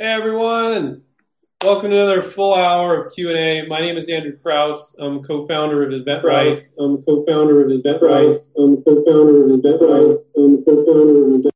[0.00, 1.02] Hey everyone,
[1.64, 3.66] welcome to another full hour of Q and A.
[3.66, 4.94] My name is Andrew Krauss.
[5.00, 6.62] I'm co-founder of InventRight.
[6.78, 8.38] I'm co-founder of InventRight.
[8.56, 10.18] I'm co-founder of InventRight.
[10.36, 11.50] I'm co-founder of InventRight.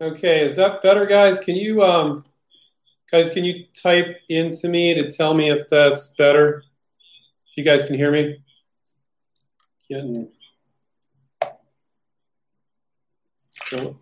[0.00, 1.38] Okay, is that better, guys?
[1.38, 2.24] Can you, um,
[3.10, 6.64] guys, can you type into me to tell me if that's better?
[7.50, 8.42] If you guys can hear me?
[9.88, 10.28] Getting.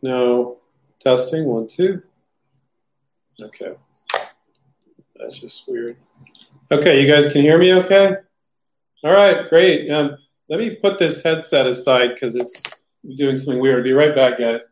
[0.03, 0.59] Know.
[1.01, 2.03] Testing one, two.
[3.41, 3.75] Okay.
[5.17, 5.97] That's just weird.
[6.71, 8.17] Okay, you guys can hear me okay?
[9.05, 9.91] All right, great.
[9.91, 10.17] Um,
[10.49, 12.63] let me put this headset aside because it's
[13.17, 13.85] doing something weird.
[13.85, 14.69] Be right back, guys.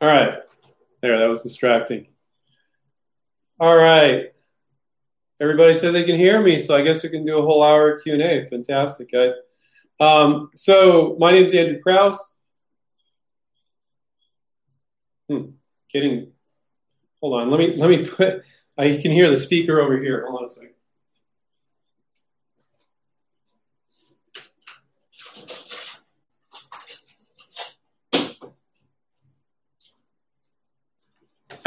[0.00, 0.38] All right.
[1.02, 2.06] There, that was distracting.
[3.58, 4.32] All right.
[5.40, 7.98] Everybody says they can hear me, so I guess we can do a whole hour
[7.98, 8.46] Q&A.
[8.48, 9.32] Fantastic, guys.
[9.98, 12.38] Um, so my name is Andrew Krauss.
[15.28, 15.50] Hmm,
[15.92, 16.32] getting,
[17.20, 17.50] hold on.
[17.50, 18.42] Let me, let me put,
[18.76, 20.26] I can hear the speaker over here.
[20.26, 20.74] Hold on a second.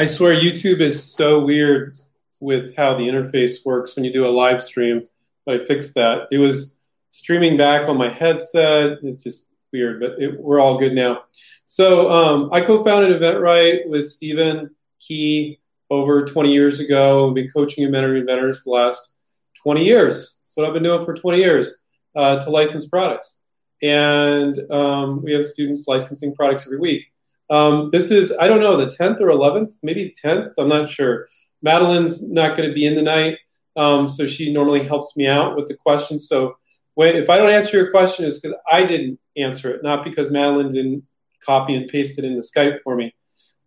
[0.03, 1.97] I swear YouTube is so weird
[2.41, 5.07] with how the interface works when you do a live stream.
[5.45, 6.27] But I fixed that.
[6.29, 6.77] It was
[7.11, 8.97] streaming back on my headset.
[9.01, 11.23] It's just weird, but it, we're all good now.
[11.63, 17.29] So um, I co-founded InventRight with Stephen Key over 20 years ago.
[17.29, 19.15] I've been coaching and mentoring inventors for the last
[19.63, 20.35] 20 years.
[20.35, 21.75] That's what I've been doing for 20 years
[22.13, 23.41] uh, to license products.
[23.81, 27.12] And um, we have students licensing products every week.
[27.49, 30.53] Um, this is, I don't know, the 10th or 11th, maybe 10th.
[30.57, 31.27] I'm not sure.
[31.61, 33.37] Madeline's not going to be in tonight,
[33.75, 36.27] um, so she normally helps me out with the questions.
[36.27, 36.57] So
[36.95, 40.29] when, if I don't answer your question, it's because I didn't answer it, not because
[40.29, 41.03] Madeline didn't
[41.45, 43.13] copy and paste it into Skype for me,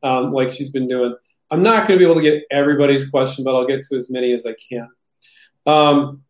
[0.03, 1.15] um, like she's been doing.
[1.51, 4.11] I'm not going to be able to get everybody's question, but I'll get to as
[4.11, 4.89] many as I can.
[5.65, 6.23] Um,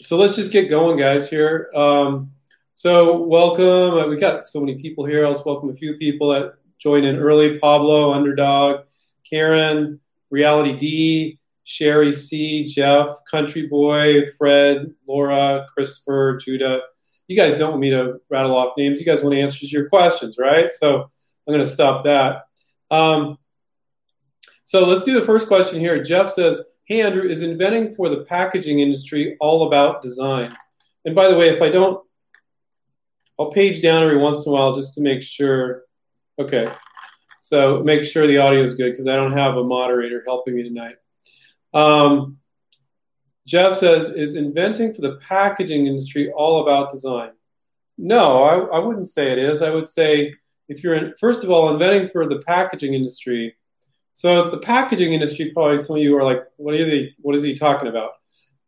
[0.00, 1.28] so let's just get going, guys.
[1.28, 1.70] Here.
[1.74, 2.32] Um,
[2.76, 3.64] so welcome.
[3.94, 5.26] Uh, we got so many people here.
[5.26, 7.58] Let's welcome a few people that joined in early.
[7.58, 8.84] Pablo, Underdog,
[9.28, 9.98] Karen,
[10.28, 16.82] Reality D, Sherry C, Jeff, Country Boy, Fred, Laura, Christopher, Judah.
[17.28, 19.00] You guys don't want me to rattle off names.
[19.00, 20.70] You guys want answers to your questions, right?
[20.70, 22.42] So I'm going to stop that.
[22.90, 23.38] Um,
[24.64, 26.04] so let's do the first question here.
[26.04, 30.54] Jeff says, Hey, Andrew, is inventing for the packaging industry all about design?
[31.06, 32.05] And by the way, if I don't
[33.38, 35.82] I'll page down every once in a while just to make sure.
[36.38, 36.70] Okay.
[37.40, 40.62] So make sure the audio is good because I don't have a moderator helping me
[40.62, 40.96] tonight.
[41.72, 42.38] Um,
[43.46, 47.30] Jeff says, is inventing for the packaging industry all about design?
[47.96, 49.62] No, I, I wouldn't say it is.
[49.62, 50.34] I would say
[50.68, 53.56] if you're in, first of all, inventing for the packaging industry.
[54.12, 57.14] So the packaging industry, probably some of you are like, what are they?
[57.20, 58.12] What is he talking about?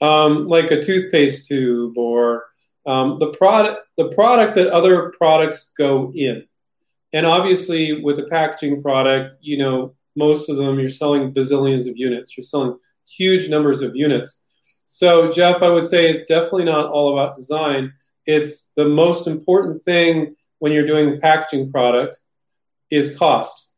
[0.00, 2.44] Um, like a toothpaste tube or
[2.88, 6.44] um, the product the product that other products go in.
[7.12, 11.97] And obviously with a packaging product you know most of them you're selling bazillions of
[11.97, 12.37] units.
[12.37, 12.76] You're selling
[13.06, 14.47] huge numbers of units.
[14.84, 17.93] So jeff i would say it's definitely not all about design.
[18.26, 22.19] It's the most important thing when you're doing a packaging product
[22.91, 23.70] is cost.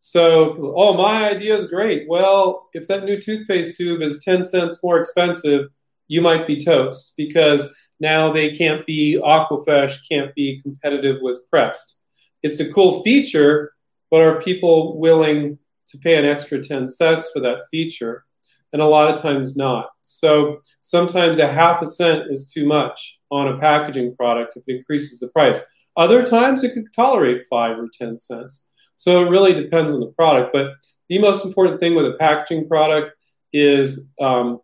[0.00, 2.08] So oh my idea is great.
[2.08, 5.68] Well if that new toothpaste tube is 10 cents more expensive
[6.08, 11.98] you might be toast because now they can't be Aquafresh, can't be competitive with Crest.
[12.42, 13.72] It's a cool feature,
[14.10, 15.58] but are people willing
[15.88, 18.24] to pay an extra 10 cents for that feature?
[18.72, 19.90] And a lot of times not.
[20.02, 24.76] So sometimes a half a cent is too much on a packaging product if it
[24.76, 25.62] increases the price.
[25.96, 28.68] Other times it could tolerate five or 10 cents.
[28.96, 30.52] So it really depends on the product.
[30.52, 30.72] But
[31.08, 33.12] the most important thing with a packaging product
[33.52, 34.60] is um,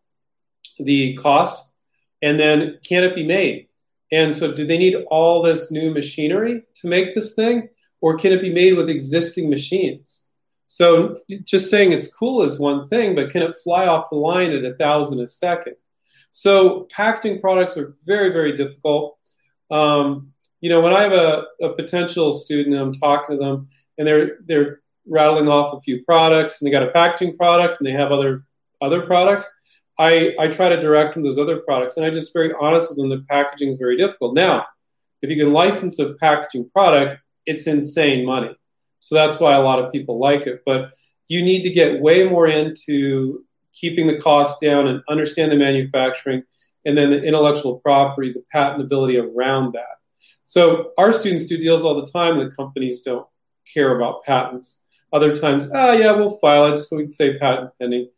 [0.79, 1.72] the cost
[2.23, 3.69] and then can it be made?
[4.11, 7.69] And so, do they need all this new machinery to make this thing,
[8.01, 10.29] or can it be made with existing machines?
[10.67, 14.53] So, just saying it's cool is one thing, but can it fly off the line
[14.53, 15.77] at a thousand a second?
[16.31, 19.19] So, packaging products are very, very difficult.
[19.71, 24.07] Um, you know, when I have a, a potential student, I'm talking to them, and
[24.07, 27.93] they're they're rattling off a few products, and they got a packaging product, and they
[27.93, 28.45] have other
[28.81, 29.49] other products
[30.03, 32.99] I, I try to direct them those other products, and I just very honest with
[32.99, 33.09] them.
[33.09, 34.35] The packaging is very difficult.
[34.35, 34.67] Now,
[35.23, 38.57] if you can license a packaging product, it's insane money.
[38.99, 40.63] So that's why a lot of people like it.
[40.67, 40.91] But
[41.29, 46.43] you need to get way more into keeping the costs down and understand the manufacturing
[46.85, 49.99] and then the intellectual property, the patentability around that.
[50.43, 53.27] So our students do deals all the time that companies don't
[53.73, 54.89] care about patents.
[55.13, 58.09] Other times, ah, yeah, we'll file it just so we can say patent pending.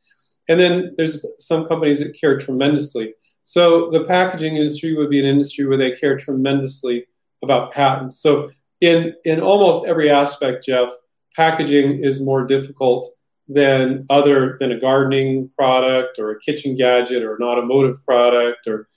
[0.49, 3.15] And then there's some companies that care tremendously.
[3.43, 7.07] So the packaging industry would be an industry where they care tremendously
[7.43, 8.21] about patents.
[8.21, 8.51] So
[8.81, 10.91] in in almost every aspect, Jeff,
[11.37, 13.07] packaging is more difficult
[13.49, 18.89] than other than a gardening product or a kitchen gadget or an automotive product or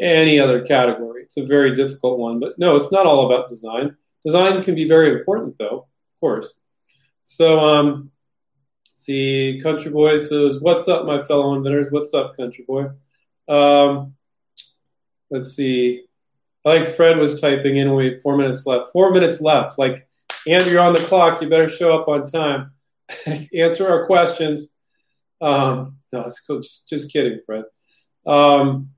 [0.00, 1.22] any other category.
[1.22, 3.96] It's a very difficult one, but no, it's not all about design.
[4.24, 6.54] Design can be very important, though, of course.
[7.24, 8.10] So, um,
[8.98, 11.90] see, Country Boy says, "What's up, my fellow inventors?
[11.90, 12.86] What's up, Country Boy?"
[13.48, 14.14] Um,
[15.30, 16.04] let's see.
[16.64, 17.94] I like Fred was typing in.
[17.94, 18.92] We have four minutes left.
[18.92, 19.78] Four minutes left.
[19.78, 20.06] Like,
[20.46, 21.40] and you're on the clock.
[21.40, 22.72] You better show up on time.
[23.54, 24.74] Answer our questions.
[25.40, 26.60] Um, no, it's cool.
[26.60, 27.64] Just, just kidding, Fred.
[28.26, 28.90] Um,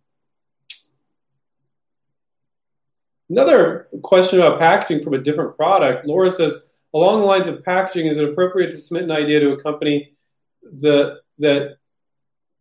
[3.29, 6.07] another question about packaging from a different product.
[6.07, 9.53] Laura says, along the lines of packaging, is it appropriate to submit an idea to
[9.53, 10.17] a company
[10.63, 11.77] that that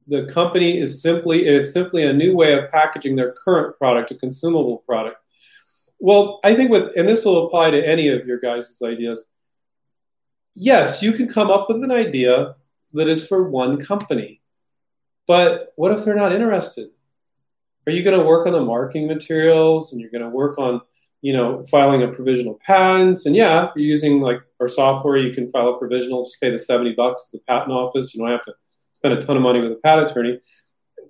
[0.08, 4.16] the company is simply it's simply a new way of packaging their current product, a
[4.16, 5.18] consumable product.
[6.00, 9.30] Well, I think with and this will apply to any of your guys' ideas.
[10.56, 12.56] Yes, you can come up with an idea
[12.94, 14.42] that is for one company.
[15.28, 16.90] But what if they're not interested?
[17.86, 20.82] Are you going to work on the marketing materials and you're going to work on,
[21.22, 23.26] you know, filing a provisional patent?
[23.26, 26.52] And yeah, if you're using like our software, you can file a provisional, just pay
[26.52, 28.14] the 70 bucks to the patent office.
[28.14, 28.54] You don't have to
[28.94, 30.40] spend a ton of money with a patent attorney.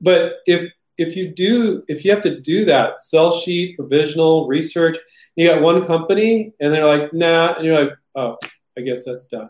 [0.01, 4.97] But if if you do if you have to do that sell sheet provisional research
[5.35, 8.37] you got one company and they're like nah and you're like oh
[8.77, 9.49] i guess that's done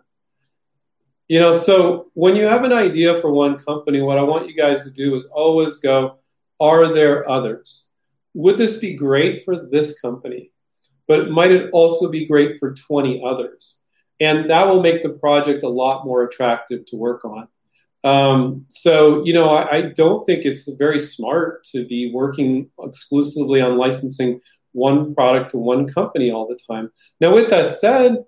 [1.27, 4.55] you know so when you have an idea for one company what i want you
[4.55, 6.19] guys to do is always go
[6.59, 7.87] are there others
[8.33, 10.51] would this be great for this company
[11.07, 13.77] but might it also be great for 20 others
[14.19, 17.47] and that will make the project a lot more attractive to work on
[18.03, 23.59] um, so, you know, I, I, don't think it's very smart to be working exclusively
[23.59, 24.39] on licensing
[24.71, 26.91] one product to one company all the time.
[27.19, 28.23] Now, with that said,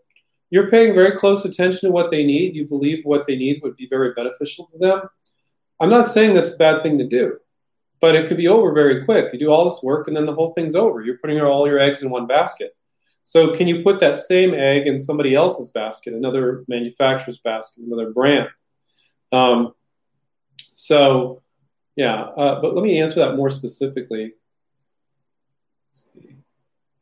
[0.49, 2.55] you're paying very close attention to what they need.
[2.55, 5.01] You believe what they need would be very beneficial to them.
[5.79, 7.37] I'm not saying that's a bad thing to do,
[8.01, 9.31] but it could be over very quick.
[9.31, 11.01] You do all this work and then the whole thing's over.
[11.01, 12.75] You're putting all your eggs in one basket.
[13.23, 18.09] So, can you put that same egg in somebody else's basket, another manufacturer's basket, another
[18.09, 18.49] brand?
[19.31, 19.73] Um,
[20.73, 21.43] so,
[21.95, 24.33] yeah, uh, but let me answer that more specifically.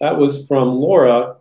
[0.01, 1.37] That was from Laura.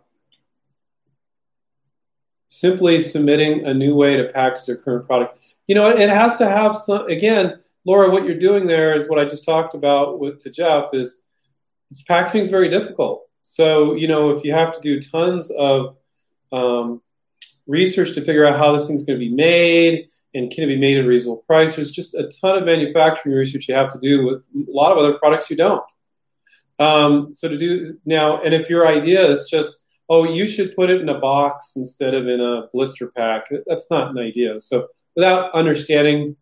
[2.47, 5.37] Simply submitting a new way to package their current product.
[5.67, 7.07] You know, it has to have some.
[7.07, 10.93] Again, Laura, what you're doing there is what I just talked about with to Jeff.
[10.93, 11.25] Is
[12.07, 13.25] packaging is very difficult.
[13.41, 15.95] So, you know, if you have to do tons of
[16.51, 17.01] um,
[17.67, 20.77] research to figure out how this thing's going to be made, and can it be
[20.77, 21.75] made at a reasonable price?
[21.75, 24.97] There's just a ton of manufacturing research you have to do with a lot of
[24.97, 25.83] other products you don't.
[26.77, 30.89] Um, so to do now, and if your idea is just, oh, you should put
[30.89, 34.59] it in a box instead of in a blister pack, that's not an idea.
[34.59, 36.35] So without understanding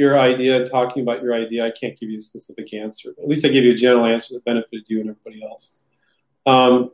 [0.00, 3.10] your idea and talking about your idea, I can't give you a specific answer.
[3.10, 5.78] At least I give you a general answer that benefited you and everybody else.
[6.46, 6.90] Um,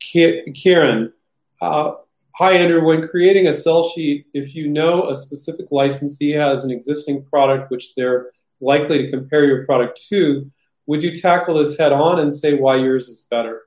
[0.00, 1.12] Karen,
[1.60, 1.92] uh,
[2.36, 2.82] Hi, Andrew.
[2.82, 7.70] When creating a sell sheet, if you know a specific licensee has an existing product
[7.70, 10.50] which they're likely to compare your product to,
[10.86, 13.62] would you tackle this head on and say why yours is better?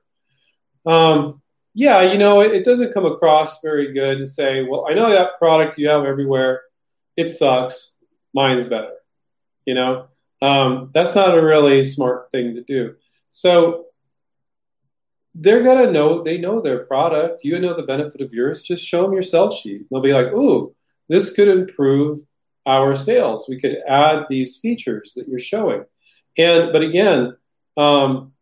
[0.84, 1.40] Um,
[1.74, 5.10] yeah, you know, it, it, doesn't come across very good to say, well, I know
[5.10, 6.62] that product you have everywhere.
[7.16, 7.96] It sucks.
[8.34, 8.92] Mine's better.
[9.64, 10.06] You know,
[10.42, 12.94] um, that's not a really smart thing to do.
[13.30, 13.86] So
[15.34, 17.44] they're gonna know they know their product.
[17.44, 18.62] You know the benefit of yours.
[18.62, 19.86] Just show them your sell sheet.
[19.90, 20.74] They'll be like, "Ooh,
[21.08, 22.20] this could improve
[22.64, 23.46] our sales.
[23.48, 25.84] We could add these features that you're showing."
[26.38, 27.36] And but again,
[27.76, 28.32] um,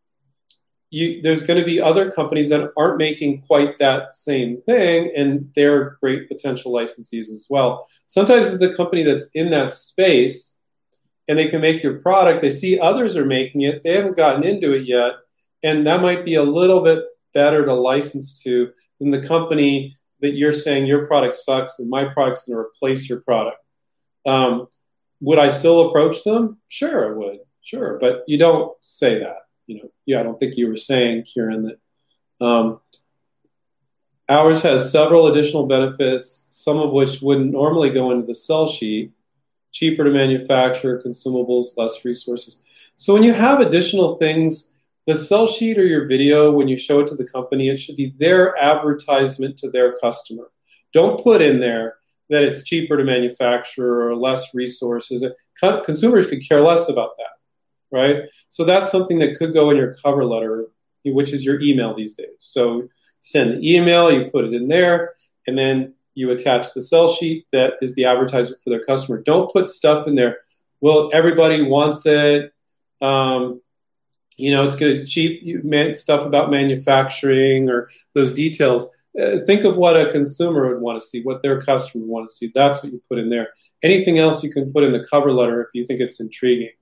[0.95, 5.51] you, there's going to be other companies that aren't making quite that same thing, and
[5.55, 7.89] they're great potential licensees as well.
[8.07, 10.57] Sometimes it's a company that's in that space,
[11.29, 12.43] and they can make your product.
[12.43, 13.83] They see others are making it.
[13.83, 15.15] They haven't gotten into it yet
[15.65, 18.71] and that might be a little bit better to license to
[19.01, 23.09] than the company that you're saying your product sucks and my product's going to replace
[23.09, 23.57] your product.
[24.27, 24.69] Um,
[25.21, 26.59] would I still approach them?
[26.69, 27.39] Sure, I would.
[27.63, 29.39] Sure, but you don't say that.
[29.67, 32.81] You know, yeah, I don't think you were saying, Kieran, that um,
[34.29, 39.13] ours has several additional benefits, some of which wouldn't normally go into the sell sheet.
[39.73, 42.63] Cheaper to manufacture, consumables, less resources.
[42.95, 44.75] So when you have additional things,
[45.07, 47.97] the sell sheet or your video, when you show it to the company, it should
[47.97, 50.53] be their advertisement to their customer.
[50.93, 51.97] Don't put in there
[52.31, 55.27] that it's cheaper to manufacture or less resources.
[55.61, 57.35] Consumers could care less about that
[57.95, 58.25] right?
[58.49, 60.67] So that's something that could go in your cover letter,
[61.05, 62.37] which is your email these days.
[62.39, 62.89] So
[63.21, 65.15] send the email, you put it in there,
[65.47, 69.23] and then you attach the sell sheet that is the advertisement for their customer.
[69.23, 70.39] Don't put stuff in there.
[70.81, 72.53] Well, everybody wants it.
[73.01, 73.61] Um,
[74.37, 78.87] you know, it's good cheap you man stuff about manufacturing or those details.
[79.21, 82.27] Uh, think of what a consumer would want to see, what their customer would want
[82.27, 82.51] to see.
[82.53, 83.51] That's what you put in there.
[83.85, 86.73] Anything else you can put in the cover letter if you think it's intriguing.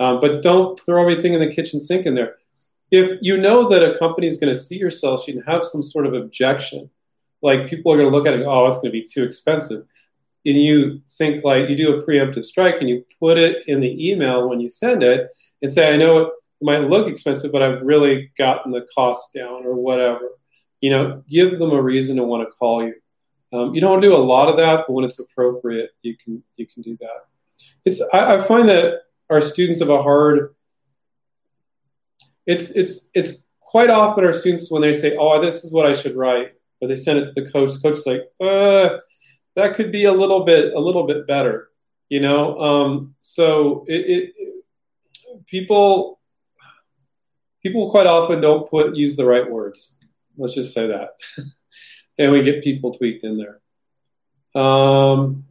[0.00, 2.36] Um, but don't throw everything in the kitchen sink in there.
[2.90, 5.64] If you know that a company is going to see your sell sheet and have
[5.64, 6.90] some sort of objection,
[7.42, 9.84] like people are going to look at it, oh, it's going to be too expensive,
[10.46, 14.10] and you think like you do a preemptive strike and you put it in the
[14.10, 15.28] email when you send it
[15.60, 19.66] and say, I know it might look expensive, but I've really gotten the cost down
[19.66, 20.30] or whatever.
[20.80, 22.94] You know, give them a reason to want to call you.
[23.52, 26.66] Um, you don't do a lot of that, but when it's appropriate, you can you
[26.66, 27.26] can do that.
[27.84, 29.00] It's I, I find that
[29.30, 30.54] our students have a hard
[32.46, 35.92] it's it's it's quite often our students when they say oh this is what i
[35.92, 38.98] should write or they send it to the coach the coach's like uh,
[39.56, 41.70] that could be a little bit a little bit better
[42.10, 42.60] you know?
[42.60, 44.34] Um, so it, it,
[45.46, 46.20] people
[47.62, 49.96] people quite often don't put use the right words.
[50.36, 51.10] Let's just say that.
[52.18, 54.62] And we get people tweaked in there.
[54.62, 55.46] Um,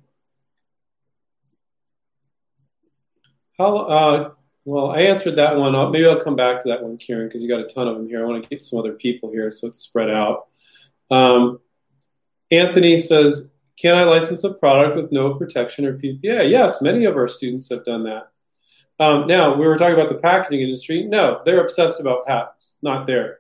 [3.60, 4.32] How, uh,
[4.64, 5.76] well, I answered that one.
[5.76, 7.98] I'll, maybe I'll come back to that one, Kieran, because you got a ton of
[7.98, 8.24] them here.
[8.24, 10.48] I want to get some other people here, so it's spread out.
[11.12, 11.60] Um,
[12.52, 17.18] Anthony says, "Can I license a product with no protection or PPA?" Yes, many of
[17.18, 18.30] our students have done that.
[18.98, 21.04] Um, now we were talking about the packaging industry.
[21.04, 22.78] No, they're obsessed about patents.
[22.82, 23.40] Not there.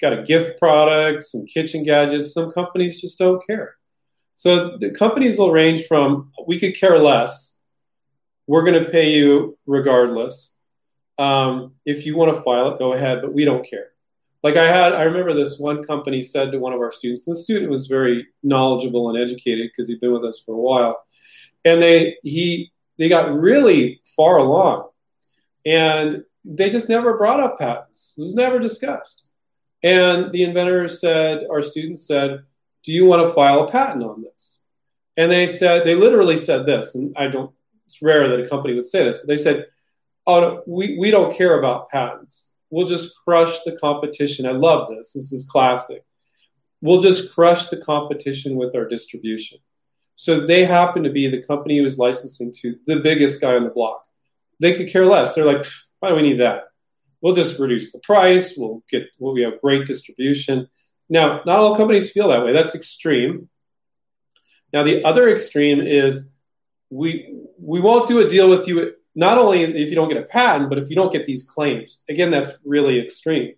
[0.00, 2.34] Got a gift product, some kitchen gadgets.
[2.34, 3.76] Some companies just don't care.
[4.34, 7.59] So the companies will range from we could care less
[8.50, 10.56] we're going to pay you regardless.
[11.18, 13.90] Um, if you want to file it, go ahead, but we don't care.
[14.42, 17.36] Like I had, I remember this one company said to one of our students, the
[17.36, 21.00] student was very knowledgeable and educated because he'd been with us for a while,
[21.64, 24.88] and they he they got really far along,
[25.64, 28.16] and they just never brought up patents.
[28.18, 29.30] It was never discussed.
[29.84, 32.42] And the inventor said, our students said,
[32.82, 34.64] "Do you want to file a patent on this?"
[35.16, 37.52] And they said, they literally said this, and I don't
[37.90, 39.66] it's rare that a company would say this, but they said,
[40.24, 42.54] "Oh, no, we we don't care about patents.
[42.70, 45.12] We'll just crush the competition." I love this.
[45.12, 46.04] This is classic.
[46.80, 49.58] We'll just crush the competition with our distribution.
[50.14, 53.64] So they happen to be the company who is licensing to the biggest guy on
[53.64, 54.04] the block.
[54.60, 55.34] They could care less.
[55.34, 55.66] They're like,
[55.98, 56.68] why do we need that?
[57.20, 58.56] We'll just reduce the price.
[58.56, 59.08] We'll get.
[59.18, 60.68] Well, we have great distribution.
[61.08, 62.52] Now, not all companies feel that way.
[62.52, 63.48] That's extreme.
[64.72, 66.30] Now, the other extreme is
[66.90, 70.26] we we won't do a deal with you not only if you don't get a
[70.26, 72.02] patent, but if you don't get these claims.
[72.08, 73.54] Again, that's really extreme.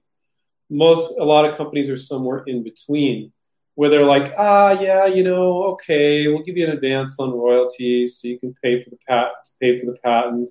[0.71, 3.33] Most a lot of companies are somewhere in between,
[3.75, 8.19] where they're like, ah, yeah, you know, okay, we'll give you an advance on royalties,
[8.19, 10.51] so you can pay for the patent, pay for the patent,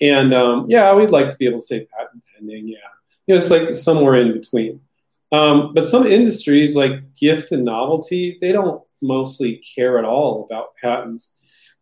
[0.00, 2.68] and um, yeah, we'd like to be able to say patent pending.
[2.68, 2.78] Yeah,
[3.26, 4.80] you know, it's like somewhere in between.
[5.30, 10.76] Um, but some industries like gift and novelty, they don't mostly care at all about
[10.76, 11.38] patents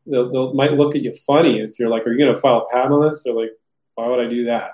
[0.06, 2.68] they'll, they'll might look at you funny if you're like, "Are you going to file
[2.68, 3.52] a patent on this?" They're like,
[3.94, 4.72] "Why would I do that?"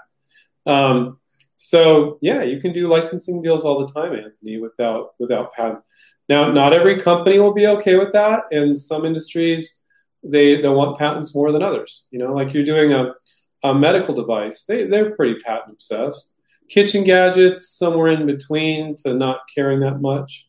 [0.67, 1.19] Um,
[1.57, 5.83] so yeah, you can do licensing deals all the time, Anthony, without without patents.
[6.29, 9.83] Now, not every company will be okay with that, and some industries
[10.23, 12.07] they they want patents more than others.
[12.11, 13.15] You know, like you're doing a,
[13.63, 16.35] a medical device, they they're pretty patent obsessed.
[16.69, 20.49] Kitchen gadgets, somewhere in between to not caring that much.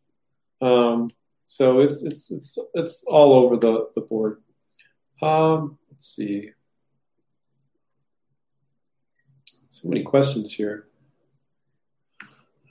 [0.61, 1.09] Um,
[1.45, 4.41] so it's it's it's it's all over the the board.
[5.21, 6.51] Um, let's see.
[9.67, 10.85] So many questions here.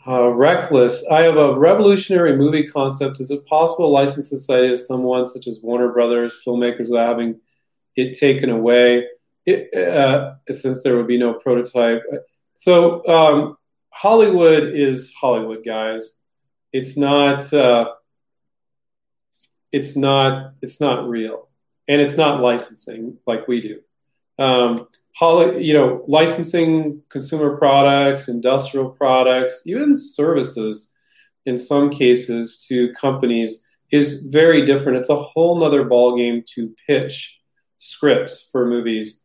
[0.07, 1.05] Uh, reckless.
[1.11, 3.21] I have a revolutionary movie concept.
[3.21, 7.41] Is it possible to license this idea someone such as Warner Brothers, filmmakers, without having
[7.97, 9.07] it taken away?
[9.45, 12.03] It, uh, since there would be no prototype.
[12.55, 13.57] So um,
[13.91, 16.19] Hollywood is Hollywood, guys.
[16.73, 17.53] It's not.
[17.53, 17.93] Uh,
[19.73, 20.53] it's not.
[20.62, 21.49] It's not real
[21.88, 23.81] and it's not licensing like we do.
[24.38, 24.88] Um,
[25.21, 30.93] you know, licensing consumer products, industrial products, even services
[31.47, 34.99] in some cases to companies is very different.
[34.99, 37.40] It's a whole nother ballgame to pitch
[37.78, 39.23] scripts for movies.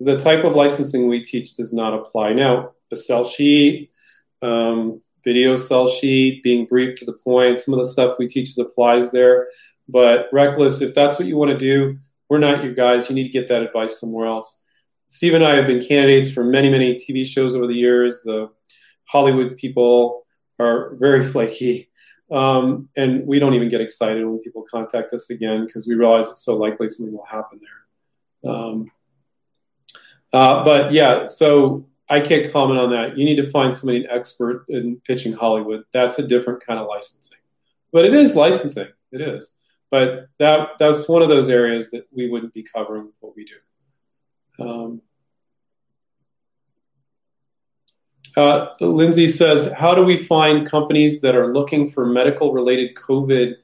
[0.00, 2.32] The type of licensing we teach does not apply.
[2.32, 3.90] Now, a sell sheet,
[4.42, 8.56] um, video sell sheet, being brief to the point, some of the stuff we teach
[8.58, 9.48] applies there.
[9.90, 13.08] But reckless, if that's what you want to do, we're not your guys.
[13.08, 14.64] You need to get that advice somewhere else.
[15.08, 18.22] Steve and I have been candidates for many, many TV shows over the years.
[18.22, 18.50] The
[19.04, 20.24] Hollywood people
[20.58, 21.90] are very flaky.
[22.30, 26.28] Um, and we don't even get excited when people contact us again because we realize
[26.28, 28.52] it's so likely something will happen there.
[28.52, 28.90] Um,
[30.32, 33.18] uh, but yeah, so I can't comment on that.
[33.18, 35.84] You need to find somebody an expert in pitching Hollywood.
[35.92, 37.38] That's a different kind of licensing.
[37.92, 38.88] But it is licensing.
[39.10, 39.56] It is.
[39.90, 43.44] But that that's one of those areas that we wouldn't be covering with what we
[43.44, 44.64] do.
[44.64, 45.02] Um,
[48.36, 53.54] uh, Lindsay says, How do we find companies that are looking for medical related COVID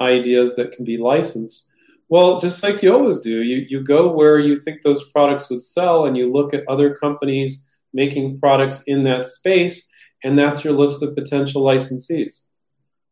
[0.00, 1.70] ideas that can be licensed?
[2.08, 5.62] Well, just like you always do, you, you go where you think those products would
[5.62, 9.88] sell and you look at other companies making products in that space,
[10.24, 12.46] and that's your list of potential licensees.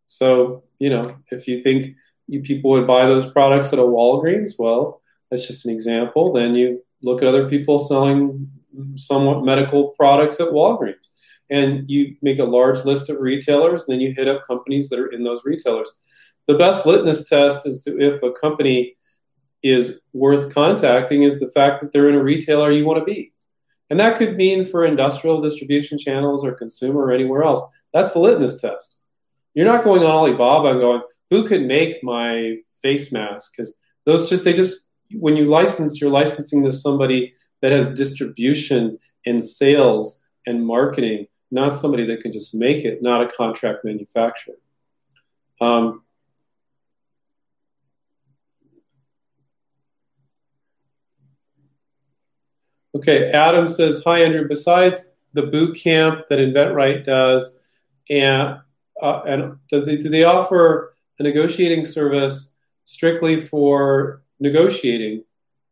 [0.06, 1.94] So, you know, if you think
[2.28, 6.32] you people would buy those products at a Walgreens, well, that's just an example.
[6.32, 8.50] Then you look at other people selling
[8.94, 11.10] somewhat medical products at Walgreens.
[11.50, 15.10] And you make a large list of retailers, then you hit up companies that are
[15.10, 15.90] in those retailers.
[16.46, 18.96] The best litmus test is to if a company
[19.62, 23.32] is worth contacting is the fact that they're in a retailer you want to be.
[23.90, 27.62] And that could mean for industrial distribution channels or consumer or anywhere else.
[27.94, 29.00] That's the litmus test.
[29.54, 33.52] You're not going on Alibaba and going, who could make my face mask?
[33.52, 38.98] Because those just, they just, when you license, you're licensing to somebody that has distribution
[39.26, 44.54] and sales and marketing, not somebody that can just make it, not a contract manufacturer.
[45.60, 46.02] Um,
[52.94, 54.46] okay, Adam says, Hi, Andrew.
[54.48, 57.60] Besides the boot camp that InventRight does,
[58.08, 58.58] and,
[59.02, 62.54] uh, and does they, do they offer a negotiating service
[62.84, 65.24] strictly for negotiating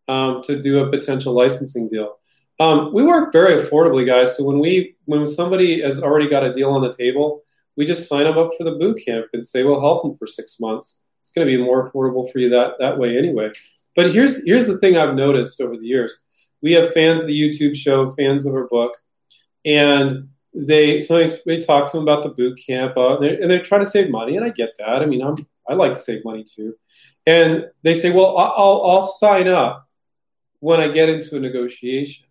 [0.08, 2.18] um, to do a potential licensing deal.
[2.58, 4.36] Um, we work very affordably, guys.
[4.36, 7.42] So when we when somebody has already got a deal on the table,
[7.76, 10.26] we just sign them up for the boot camp and say we'll help them for
[10.26, 11.06] six months.
[11.20, 13.50] It's going to be more affordable for you that that way anyway.
[13.94, 16.14] But here's here's the thing I've noticed over the years.
[16.62, 18.96] We have fans of the YouTube show, fans of our book,
[19.64, 23.50] and they sometimes they talk to them about the boot camp, uh, and, they're, and
[23.50, 25.02] they're trying to save money, and I get that.
[25.02, 25.36] I mean, I'm
[25.68, 26.74] I like to save money too,
[27.26, 29.86] and they say, well, I'll I'll sign up
[30.60, 32.26] when I get into a negotiation.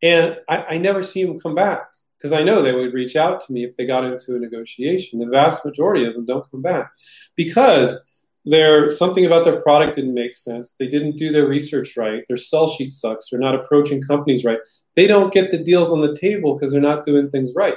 [0.00, 3.40] And I, I never see them come back because I know they would reach out
[3.42, 5.18] to me if they got into a negotiation.
[5.18, 6.90] The vast majority of them don't come back
[7.36, 8.07] because
[8.48, 10.74] there's something about their product didn't make sense.
[10.74, 12.24] They didn't do their research right.
[12.28, 13.28] Their sell sheet sucks.
[13.28, 14.58] They're not approaching companies right.
[14.96, 17.76] They don't get the deals on the table because they're not doing things right.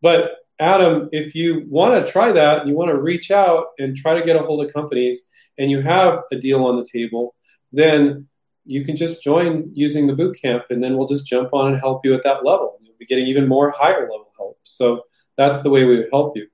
[0.00, 4.14] But Adam, if you want to try that you want to reach out and try
[4.14, 5.22] to get a hold of companies
[5.58, 7.34] and you have a deal on the table,
[7.72, 8.26] then
[8.64, 11.80] you can just join using the boot camp and then we'll just jump on and
[11.80, 12.78] help you at that level.
[12.82, 14.58] You'll be getting even more higher level help.
[14.64, 15.04] So
[15.36, 16.46] that's the way we would help you.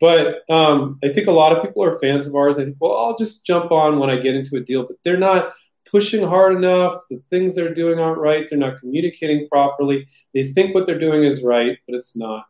[0.00, 2.56] But um, I think a lot of people are fans of ours.
[2.56, 5.18] They think, well, I'll just jump on when I get into a deal, but they're
[5.18, 5.52] not
[5.90, 7.02] pushing hard enough.
[7.10, 8.46] The things they're doing aren't right.
[8.48, 10.08] They're not communicating properly.
[10.32, 12.46] They think what they're doing is right, but it's not.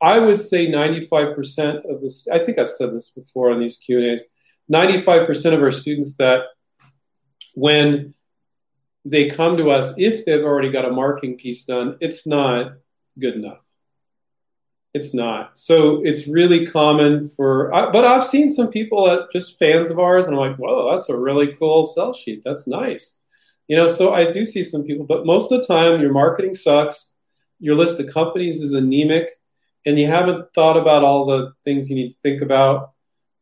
[0.00, 4.24] I would say 95% of this, I think I've said this before on these Q&As,
[4.72, 6.44] 95% of our students that
[7.54, 8.14] when
[9.04, 12.72] they come to us, if they've already got a marking piece done, it's not
[13.18, 13.62] good enough.
[14.92, 15.56] It's not.
[15.56, 20.26] So it's really common for, but I've seen some people that just fans of ours,
[20.26, 22.42] and I'm like, whoa, that's a really cool sell sheet.
[22.44, 23.18] That's nice.
[23.68, 26.54] You know, so I do see some people, but most of the time, your marketing
[26.54, 27.16] sucks.
[27.60, 29.28] Your list of companies is anemic,
[29.86, 32.92] and you haven't thought about all the things you need to think about.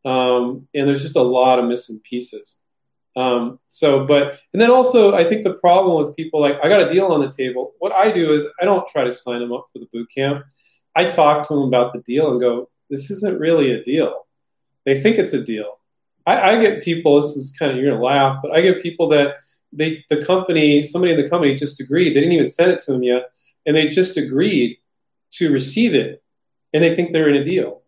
[0.05, 2.59] Um, and there's just a lot of missing pieces.
[3.15, 6.85] Um, so, but, and then also, I think the problem with people like, I got
[6.85, 7.73] a deal on the table.
[7.79, 10.45] What I do is I don't try to sign them up for the boot camp.
[10.95, 14.25] I talk to them about the deal and go, this isn't really a deal.
[14.85, 15.79] They think it's a deal.
[16.25, 18.81] I, I get people, this is kind of, you're going to laugh, but I get
[18.81, 19.37] people that
[19.71, 22.09] they, the company, somebody in the company just agreed.
[22.09, 23.31] They didn't even send it to them yet.
[23.65, 24.77] And they just agreed
[25.33, 26.23] to receive it.
[26.73, 27.81] And they think they're in a deal.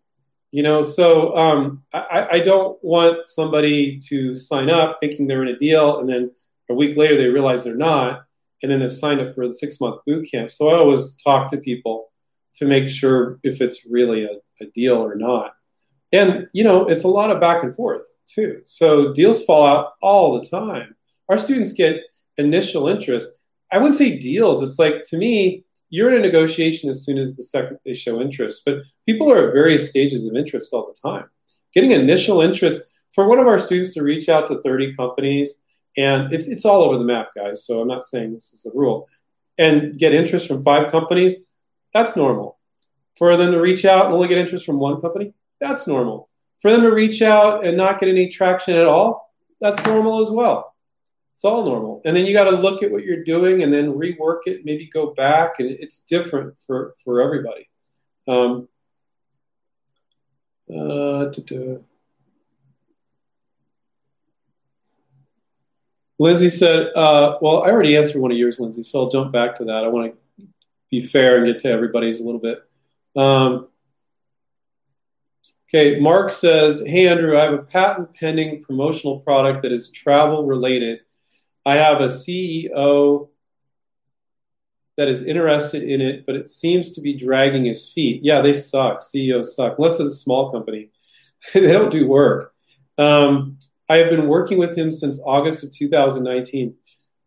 [0.51, 5.55] You know, so um, I, I don't want somebody to sign up thinking they're in
[5.55, 6.31] a deal and then
[6.69, 8.25] a week later they realize they're not
[8.61, 10.51] and then they've signed up for the six month boot camp.
[10.51, 12.10] So I always talk to people
[12.61, 15.53] to make sure if it's really a, a deal or not.
[16.13, 18.61] And you know, it's a lot of back and forth too.
[18.63, 20.95] So deals fall out all the time.
[21.27, 22.01] Our students get
[22.37, 23.31] initial interest.
[23.71, 24.61] I wouldn't say deals.
[24.61, 28.21] It's like to me, you're in a negotiation as soon as the second they show
[28.21, 28.61] interest.
[28.63, 31.25] But people are at various stages of interest all the time.
[31.73, 35.63] Getting initial interest for one of our students to reach out to 30 companies,
[35.97, 37.65] and it's it's all over the map, guys.
[37.65, 39.07] So I'm not saying this is a rule,
[39.57, 41.43] and get interest from five companies,
[41.93, 42.57] that's normal.
[43.17, 46.29] For them to reach out and only get interest from one company, that's normal.
[46.59, 50.29] For them to reach out and not get any traction at all, that's normal as
[50.31, 50.75] well.
[51.33, 52.01] It's all normal.
[52.05, 54.87] And then you got to look at what you're doing and then rework it, maybe
[54.87, 57.67] go back, and it's different for for everybody.
[58.27, 58.67] Um,
[60.69, 61.31] uh,
[66.19, 69.55] Lindsay said, uh, well, I already answered one of yours, Lindsay, so I'll jump back
[69.55, 69.83] to that.
[69.83, 70.17] I want to
[70.91, 72.59] be fair and get to everybody's a little bit.
[73.15, 73.69] Um,
[75.69, 80.45] okay, Mark says, hey, Andrew, I have a patent pending promotional product that is travel
[80.45, 80.99] related.
[81.65, 83.29] I have a CEO
[84.97, 88.21] that is interested in it, but it seems to be dragging his feet.
[88.23, 89.01] Yeah, they suck.
[89.01, 90.89] CEOs suck, unless it's a small company.
[91.53, 92.53] they don't do work.
[92.97, 96.75] Um, I have been working with him since August of 2019.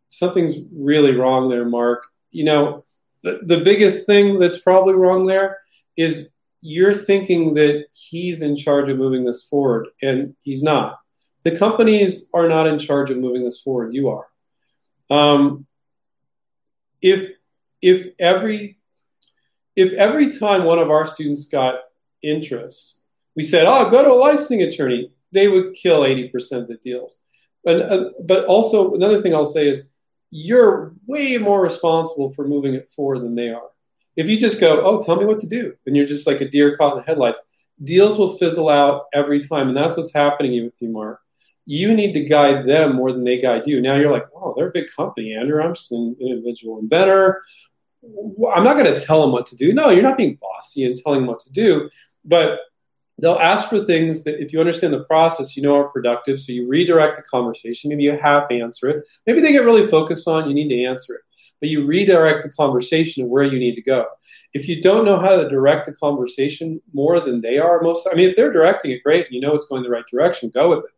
[0.09, 2.07] Something's really wrong there, Mark.
[2.31, 2.84] You know,
[3.25, 5.59] the, the biggest thing that's probably wrong there
[5.97, 10.99] is you're thinking that he's in charge of moving this forward, and he's not.
[11.43, 13.95] The companies are not in charge of moving this forward.
[13.95, 14.27] You are.
[15.11, 15.67] Um,
[17.03, 17.33] if
[17.83, 18.79] if every
[19.77, 21.77] if every time one of our students got
[22.23, 23.05] interest,
[23.37, 26.77] we said, "Oh, go to a licensing attorney," they would kill eighty percent of the
[26.77, 27.23] deals.
[27.63, 29.91] But uh, but also another thing I'll say is
[30.37, 33.71] you're way more responsible for moving it forward than they are.
[34.17, 36.49] If you just go, "Oh, tell me what to do," and you're just like a
[36.49, 37.41] deer caught in the headlights,
[37.83, 41.21] deals will fizzle out every time, and that's what's happening with you, Mark
[41.67, 43.81] you need to guide them more than they guide you.
[43.81, 45.63] Now you're like, oh, they're a big company, Andrew.
[45.63, 47.43] I'm just an individual inventor.
[48.05, 49.73] I'm not going to tell them what to do.
[49.73, 51.89] No, you're not being bossy and telling them what to do,
[52.25, 52.59] but
[53.19, 56.41] they'll ask for things that if you understand the process, you know are productive.
[56.41, 57.91] So you redirect the conversation.
[57.91, 59.07] Maybe you half answer it.
[59.27, 61.23] Maybe they get really focused on you need to answer it,
[61.61, 64.07] but you redirect the conversation to where you need to go.
[64.53, 68.15] If you don't know how to direct the conversation more than they are, most I
[68.15, 69.31] mean, if they're directing it, great.
[69.31, 70.51] You know it's going the right direction.
[70.53, 70.91] Go with it.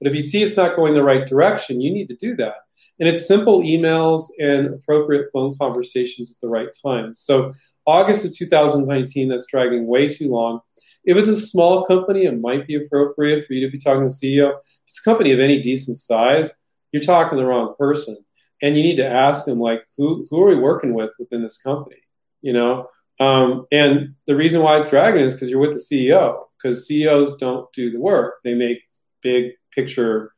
[0.00, 2.54] But if you see it's not going the right direction, you need to do that.
[2.98, 7.14] And it's simple emails and appropriate phone conversations at the right time.
[7.14, 7.52] So,
[7.84, 10.60] August of 2019, that's dragging way too long.
[11.04, 14.06] If it's a small company, it might be appropriate for you to be talking to
[14.06, 14.50] the CEO.
[14.50, 16.54] If it's a company of any decent size,
[16.92, 18.16] you're talking to the wrong person.
[18.60, 21.58] And you need to ask them, like, who, who are we working with within this
[21.58, 21.96] company?
[22.42, 22.88] You know?
[23.18, 27.36] Um, and the reason why it's dragging is because you're with the CEO, because CEOs
[27.36, 28.36] don't do the work.
[28.44, 28.82] They make
[29.22, 30.32] big picture,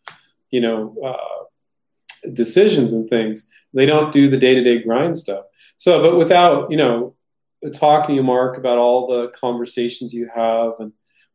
[0.50, 3.48] you know, uh, decisions and things.
[3.72, 5.44] They don't do the day to day grind stuff.
[5.76, 7.13] So, but without, you know,
[7.72, 10.92] talking to you, Mark about all the conversations you have and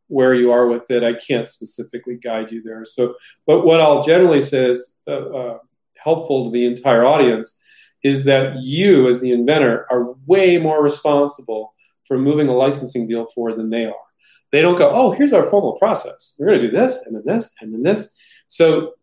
[0.08, 2.84] where you are with it, I can't specifically guide you there.
[2.84, 3.14] So,
[3.46, 5.58] but what I'll generally say is uh, uh,
[5.96, 7.58] helpful to the entire audience
[8.02, 13.26] is that you, as the inventor, are way more responsible for moving a licensing deal
[13.26, 13.94] forward than they are.
[14.50, 16.34] They don't go, oh, here's our formal process.
[16.38, 18.16] We're going to do this and then this and then this.
[18.48, 18.94] So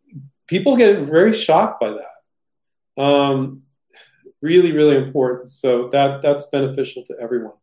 [0.48, 3.02] people get very shocked by that.
[3.02, 3.64] Um,
[4.42, 5.50] really, really important.
[5.50, 7.54] So that that's beneficial to everyone.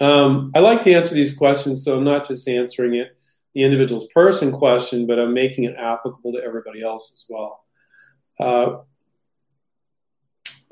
[0.00, 3.16] Um, I like to answer these questions, so I'm not just answering it
[3.54, 7.64] the individual's person question, but I'm making it applicable to everybody else as well.
[8.38, 8.82] Uh,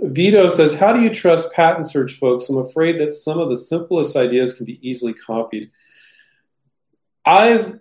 [0.01, 2.49] Vito says, How do you trust patent search folks?
[2.49, 5.71] I'm afraid that some of the simplest ideas can be easily copied.
[7.25, 7.79] I've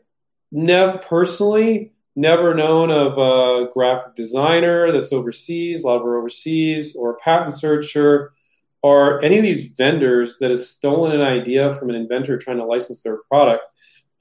[0.53, 6.95] never personally never known of a graphic designer that's overseas, a lot of are overseas,
[6.95, 8.33] or a patent searcher,
[8.81, 12.65] or any of these vendors that has stolen an idea from an inventor trying to
[12.65, 13.63] license their product.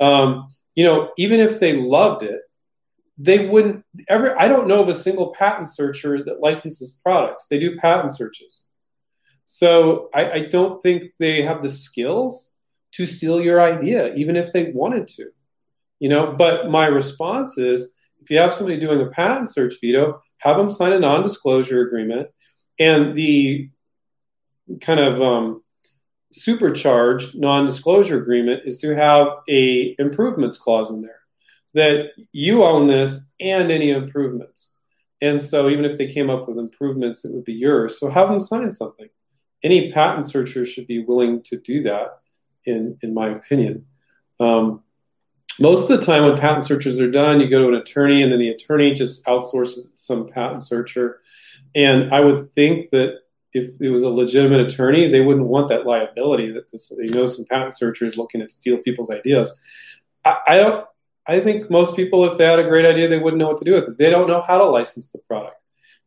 [0.01, 2.41] Um, you know, even if they loved it,
[3.19, 7.47] they wouldn't ever i don't know of a single patent searcher that licenses products.
[7.47, 8.69] They do patent searches.
[9.45, 12.57] So I, I, don't think they have the skills
[12.93, 15.31] to steal your idea even if they wanted to
[16.03, 20.21] you know but my response is if you have somebody doing a patent search Vito
[20.39, 22.29] have them sign a non-disclosure agreement
[22.79, 23.71] and the
[24.81, 25.63] kind of um,
[26.33, 31.21] supercharged non-disclosure agreement is to have a improvements clause in there
[31.75, 34.77] that you own this and any improvements.
[35.21, 37.99] And so even if they came up with improvements, it would be yours.
[37.99, 39.09] So have them sign something.
[39.63, 42.19] Any patent searcher should be willing to do that,
[42.67, 43.87] in, in my opinion.
[44.41, 44.83] Um,
[45.61, 48.33] most of the time when patent searches are done, you go to an attorney and
[48.33, 51.21] then the attorney just outsources some patent searcher.
[51.75, 53.21] And I would think that
[53.53, 57.27] if it was a legitimate attorney, they wouldn't want that liability that this, they know
[57.27, 59.57] some patent searchers looking to steal people's ideas.
[60.25, 60.87] I, I don't.
[61.25, 63.65] I think most people, if they had a great idea, they wouldn't know what to
[63.65, 63.97] do with it.
[63.97, 65.57] They don't know how to license the product,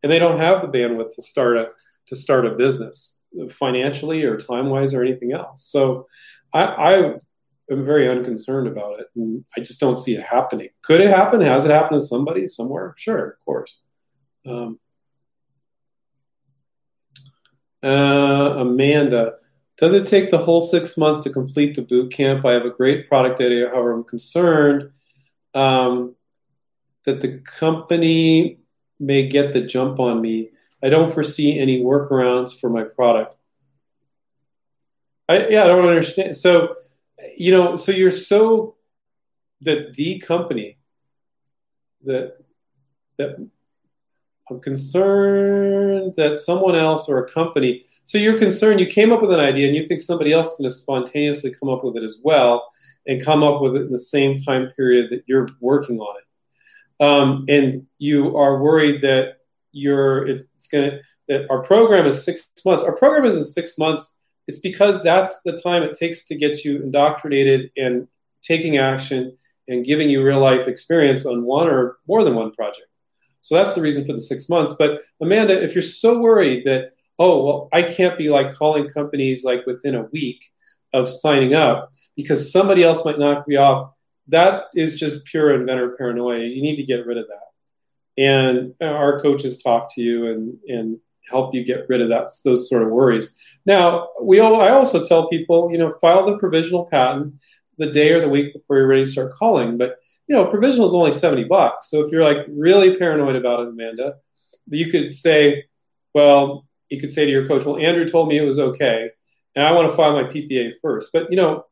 [0.03, 1.69] and they don't have the bandwidth to start a
[2.08, 5.63] to start a business financially or time wise or anything else.
[5.63, 6.08] So,
[6.53, 7.13] I, I
[7.71, 10.69] am very unconcerned about it, and I just don't see it happening.
[10.82, 11.41] Could it happen?
[11.41, 12.93] Has it happened to somebody somewhere?
[12.97, 13.80] Sure, of course.
[14.45, 14.80] Um,
[17.84, 19.36] uh, Amanda,
[19.78, 22.45] does it take the whole six months to complete the boot camp?
[22.45, 23.69] I have a great product idea.
[23.69, 24.91] However, I'm concerned
[25.54, 26.15] um,
[27.04, 28.60] that the company
[28.99, 30.51] may get the jump on me.
[30.84, 33.36] I don't foresee any workarounds for my product.
[35.28, 36.36] I, yeah, I don't understand.
[36.36, 36.75] So,
[37.35, 38.75] you know, so you're so
[39.61, 40.77] that the company
[42.03, 42.38] that
[43.17, 43.38] that
[44.49, 47.85] I'm concerned that someone else or a company.
[48.03, 50.55] So you're concerned you came up with an idea and you think somebody else is
[50.57, 52.69] going to spontaneously come up with it as well
[53.07, 57.03] and come up with it in the same time period that you're working on it.
[57.03, 59.39] Um, and you are worried that
[59.71, 62.83] you're it's going to that our program is six months.
[62.83, 64.19] Our program isn't six months.
[64.47, 68.08] It's because that's the time it takes to get you indoctrinated and
[68.41, 72.88] taking action and giving you real life experience on one or more than one project.
[73.41, 74.73] So that's the reason for the six months.
[74.77, 79.43] But Amanda, if you're so worried that, oh, well, I can't be like calling companies
[79.43, 80.51] like within a week
[80.93, 83.91] of signing up because somebody else might knock me off,
[84.27, 86.39] that is just pure inventor paranoia.
[86.39, 88.21] You need to get rid of that.
[88.21, 92.69] And our coaches talk to you and, and help you get rid of that those
[92.69, 93.36] sort of worries.
[93.65, 97.36] Now, we all, I also tell people, you know, file the provisional patent
[97.78, 99.78] the day or the week before you're ready to start calling.
[99.78, 99.97] But
[100.28, 101.89] you know, provisional is only 70 bucks.
[101.89, 104.15] So if you're like really paranoid about it, Amanda,
[104.67, 105.65] you could say,
[106.13, 109.10] well, you could say to your coach, well, Andrew told me it was okay,
[109.56, 111.10] and I want to file my PPA first.
[111.13, 111.65] But, you know,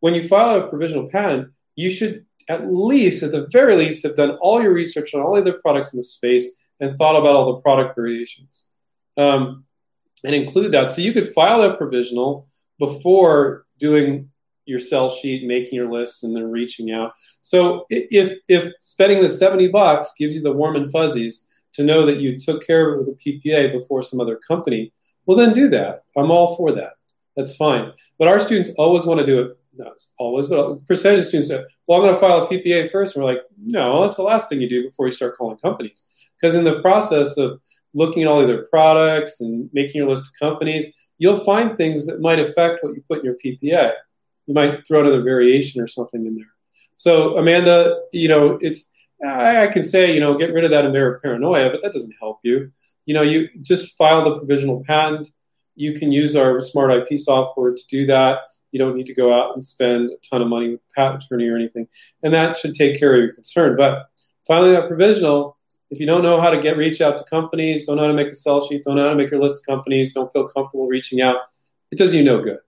[0.00, 4.16] when you file a provisional patent, you should at least, at the very least, have
[4.16, 6.48] done all your research on all the other products in the space
[6.80, 8.70] and thought about all the product variations
[9.16, 9.64] um,
[10.24, 10.90] and include that.
[10.90, 14.30] So you could file that provisional before doing
[14.66, 17.12] your sell sheet, making your list, and then reaching out.
[17.40, 22.06] So if if spending the seventy bucks gives you the warm and fuzzies to know
[22.06, 24.92] that you took care of it with a PPA before some other company,
[25.26, 26.04] well then do that.
[26.16, 26.94] I'm all for that.
[27.36, 27.92] That's fine.
[28.18, 29.56] But our students always want to do it.
[29.76, 32.90] Not always, but a percentage of students say, "Well, I'm going to file a PPA
[32.90, 33.14] first.
[33.14, 36.04] And we're like, "No, that's the last thing you do before you start calling companies."
[36.40, 37.60] Because in the process of
[37.94, 40.86] looking at all of their products and making your list of companies,
[41.18, 43.92] you'll find things that might affect what you put in your PPA
[44.50, 46.52] you might throw another variation or something in there.
[46.96, 48.90] So Amanda, you know, it's
[49.24, 52.16] I, I can say, you know, get rid of that inventor paranoia, but that doesn't
[52.18, 52.72] help you.
[53.06, 55.28] You know, you just file the provisional patent.
[55.76, 58.40] You can use our smart IP software to do that.
[58.72, 61.22] You don't need to go out and spend a ton of money with a patent
[61.22, 61.86] attorney or anything.
[62.24, 63.76] And that should take care of your concern.
[63.76, 64.08] But
[64.48, 65.58] filing that provisional,
[65.90, 68.14] if you don't know how to get reach out to companies, don't know how to
[68.14, 70.46] make a sell sheet, don't know how to make your list of companies, don't feel
[70.48, 71.36] comfortable reaching out,
[71.90, 72.58] it does you no good.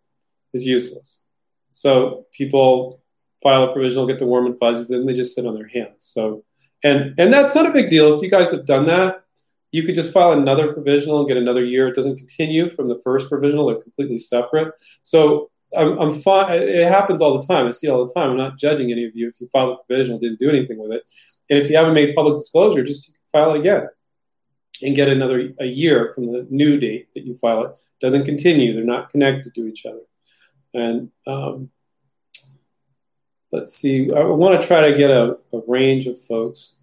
[0.53, 1.25] It's useless.
[1.73, 3.01] So people
[3.43, 5.97] file a provisional, get the warm and fuzzies, and they just sit on their hands.
[5.99, 6.45] So,
[6.85, 8.15] and and that's not a big deal.
[8.15, 9.25] If you guys have done that,
[9.71, 11.89] you could just file another provisional and get another year.
[11.89, 14.75] It doesn't continue from the first provisional; they're completely separate.
[15.03, 16.53] So I'm, I'm fine.
[16.53, 17.67] It happens all the time.
[17.67, 18.31] I see all the time.
[18.31, 20.93] I'm not judging any of you if you file a provisional, didn't do anything with
[20.93, 21.05] it,
[21.53, 23.87] and if you haven't made public disclosure, just file it again
[24.81, 27.77] and get another a year from the new date that you file it.
[28.01, 28.73] Doesn't continue.
[28.73, 30.01] They're not connected to each other.
[30.73, 31.69] And um,
[33.51, 36.79] let's see, I want to try to get a, a range of folks.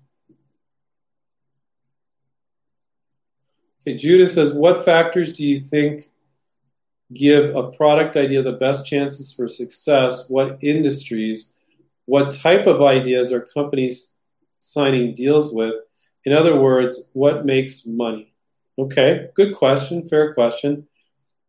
[3.82, 6.12] Okay, Judith says, what factors do you think
[7.12, 10.26] give a product idea the best chances for success?
[10.28, 11.56] What industries?
[12.06, 14.19] What type of ideas are companies
[14.60, 15.76] signing deals with?
[16.26, 18.34] In other words, what makes money?
[18.78, 20.88] Okay, good question, fair question.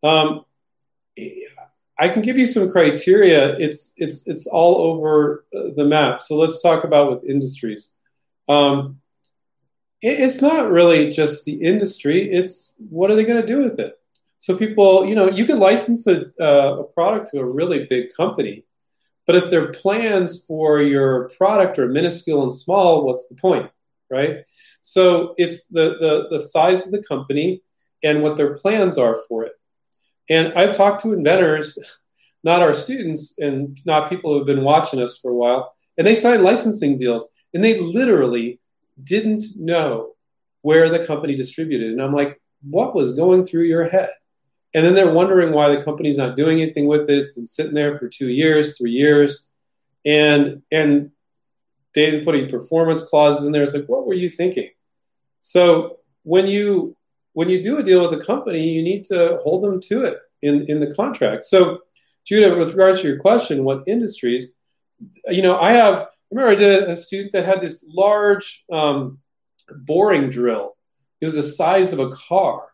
[0.03, 0.45] Um,
[1.99, 3.59] I can give you some criteria.
[3.59, 6.23] It's it's it's all over the map.
[6.23, 7.95] So let's talk about with industries.
[8.49, 9.01] Um,
[10.01, 12.33] it, it's not really just the industry.
[12.33, 13.99] It's what are they going to do with it?
[14.39, 18.15] So people, you know, you can license a, uh, a product to a really big
[18.17, 18.65] company,
[19.31, 23.71] but if their plans for your product are minuscule and small, what's the point,
[24.11, 24.39] right?
[24.81, 27.63] So it's the, the, the size of the company
[28.03, 29.53] and what their plans are for it.
[30.29, 31.79] And I've talked to inventors,
[32.43, 36.05] not our students and not people who have been watching us for a while, and
[36.05, 38.59] they signed licensing deals and they literally
[39.01, 40.15] didn't know
[40.63, 41.93] where the company distributed.
[41.93, 44.11] And I'm like, what was going through your head?
[44.73, 47.19] And then they're wondering why the company's not doing anything with it.
[47.19, 49.49] It's been sitting there for two years, three years.
[50.07, 51.11] And and
[51.95, 53.63] they didn't put any performance clauses in there.
[53.63, 54.71] It's like, what were you thinking?
[55.41, 56.97] So when you
[57.33, 60.19] when you do a deal with a company, you need to hold them to it
[60.43, 61.45] in, in the contract.
[61.45, 61.81] So,
[62.25, 64.57] Judah, with regards to your question, what industries,
[65.29, 69.19] you know, I have, remember I did a student that had this large um,
[69.71, 70.77] boring drill.
[71.21, 72.70] It was the size of a car.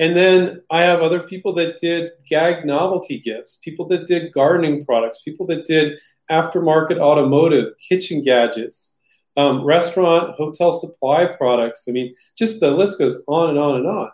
[0.00, 4.84] And then I have other people that did gag novelty gifts, people that did gardening
[4.84, 5.98] products, people that did
[6.30, 8.98] aftermarket automotive, kitchen gadgets,
[9.36, 11.86] um, restaurant, hotel supply products.
[11.88, 14.10] I mean, just the list goes on and on and on.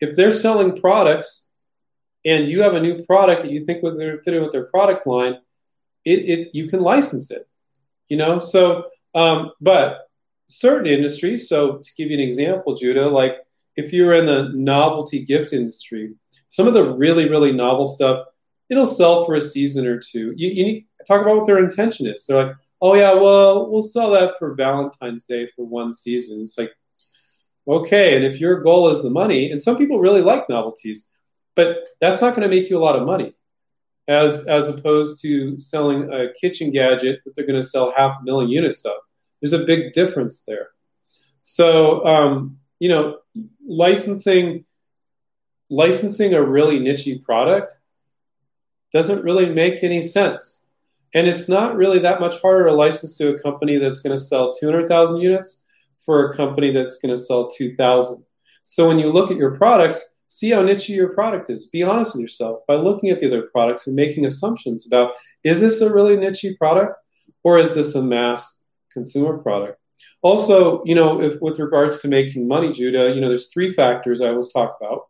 [0.00, 1.48] If they're selling products
[2.24, 5.06] and you have a new product that you think would fit in with their product
[5.06, 5.38] line,
[6.04, 7.48] it, it you can license it.
[8.08, 10.08] You know, so um, but
[10.46, 11.48] certain industries.
[11.48, 13.45] So to give you an example, Judah, like
[13.76, 16.14] if you're in the novelty gift industry,
[16.46, 18.26] some of the really really novel stuff,
[18.68, 20.32] it'll sell for a season or two.
[20.36, 22.26] You, you need, talk about what their intention is.
[22.26, 26.42] They're like, oh yeah, well we'll sell that for Valentine's Day for one season.
[26.42, 26.72] It's like,
[27.68, 31.10] okay, and if your goal is the money, and some people really like novelties,
[31.54, 33.34] but that's not going to make you a lot of money,
[34.08, 38.24] as as opposed to selling a kitchen gadget that they're going to sell half a
[38.24, 38.94] million units of.
[39.40, 40.68] There's a big difference there.
[41.40, 43.18] So um, you know,
[43.66, 44.64] licensing
[45.68, 47.72] licensing a really nichey product
[48.92, 50.66] doesn't really make any sense
[51.16, 54.22] and it's not really that much harder to license to a company that's going to
[54.22, 55.64] sell 200,000 units
[55.98, 58.24] for a company that's going to sell 2,000.
[58.64, 61.68] So when you look at your products, see how niche your product is.
[61.68, 65.60] Be honest with yourself by looking at the other products and making assumptions about is
[65.60, 66.96] this a really niche product
[67.44, 69.80] or is this a mass consumer product?
[70.26, 74.20] Also, you know, if, with regards to making money, Judah, you know, there's three factors
[74.20, 75.02] I always talk about.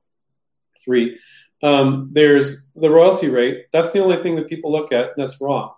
[0.84, 1.18] Three.
[1.62, 3.64] Um, there's the royalty rate.
[3.72, 5.72] That's the only thing that people look at, and that's wrong.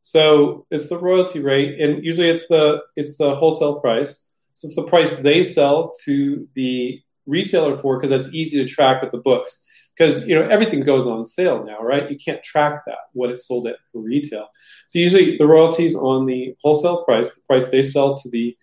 [0.00, 4.26] So it's the royalty rate, and usually it's the it's the wholesale price.
[4.54, 9.02] So it's the price they sell to the retailer for because that's easy to track
[9.02, 9.66] with the books.
[9.96, 12.10] Because you know everything goes on sale now, right?
[12.10, 14.48] You can't track that what it sold at for retail.
[14.88, 18.56] So usually the royalties on the wholesale price, the price they sell to the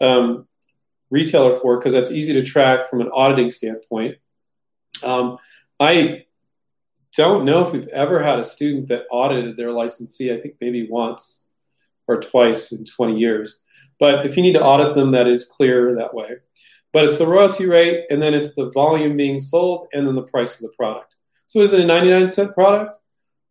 [0.00, 0.48] um,
[1.10, 4.16] retailer for, because that's easy to track from an auditing standpoint.
[5.04, 5.38] Um,
[5.78, 6.24] I
[7.16, 10.32] don't know if we've ever had a student that audited their licensee.
[10.32, 11.48] I think maybe once
[12.08, 13.60] or twice in 20 years.
[14.00, 16.36] But if you need to audit them, that is clear that way.
[16.92, 20.22] But it's the royalty rate, and then it's the volume being sold, and then the
[20.22, 21.14] price of the product.
[21.46, 22.96] So is it a 99 cent product,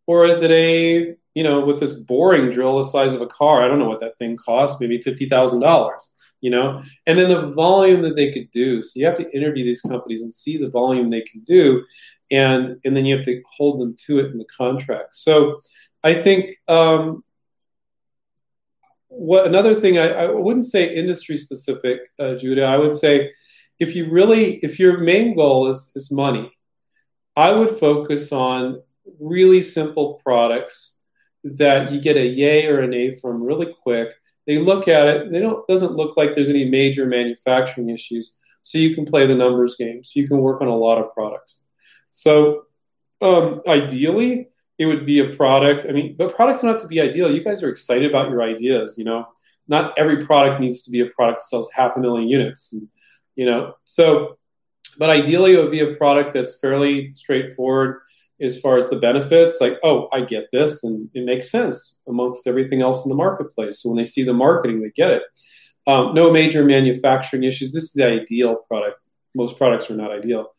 [0.06, 3.62] or is it a you know with this boring drill the size of a car?
[3.62, 6.10] I don't know what that thing costs, maybe fifty thousand dollars.
[6.40, 8.82] You know, and then the volume that they could do.
[8.82, 11.84] So you have to interview these companies and see the volume they can do,
[12.30, 15.14] and and then you have to hold them to it in the contract.
[15.14, 15.60] So
[16.02, 17.22] I think um,
[19.14, 22.64] what another thing I, I, wouldn't say industry specific, uh, Judah.
[22.64, 23.32] I would say
[23.78, 26.50] if you really if your main goal is is money,
[27.36, 28.82] I would focus on
[29.20, 31.00] really simple products
[31.44, 34.08] that you get a yay or A from really quick.
[34.46, 38.38] They look at it, they don't doesn't look like there's any major manufacturing issues.
[38.62, 40.04] So you can play the numbers game.
[40.04, 41.64] So you can work on a lot of products.
[42.10, 42.66] So
[43.20, 44.51] um, ideally,
[44.82, 45.86] it would be a product.
[45.88, 47.30] I mean, but products don't have to be ideal.
[47.30, 48.98] You guys are excited about your ideas.
[48.98, 49.26] You know,
[49.68, 52.72] not every product needs to be a product that sells half a million units.
[52.72, 52.88] And,
[53.36, 54.38] you know, so
[54.98, 58.00] but ideally, it would be a product that's fairly straightforward
[58.40, 59.58] as far as the benefits.
[59.60, 63.80] Like, oh, I get this, and it makes sense amongst everything else in the marketplace.
[63.80, 65.22] So when they see the marketing, they get it.
[65.86, 67.72] Um, no major manufacturing issues.
[67.72, 69.00] This is the ideal product.
[69.34, 70.52] Most products are not ideal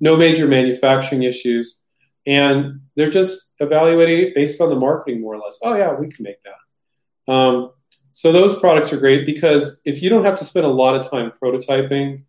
[0.00, 1.80] no major manufacturing issues,
[2.26, 5.58] and they're just evaluating it based on the marketing more or less.
[5.62, 7.32] Oh yeah, we can make that.
[7.32, 7.72] Um,
[8.12, 11.08] so those products are great because if you don't have to spend a lot of
[11.08, 12.24] time prototyping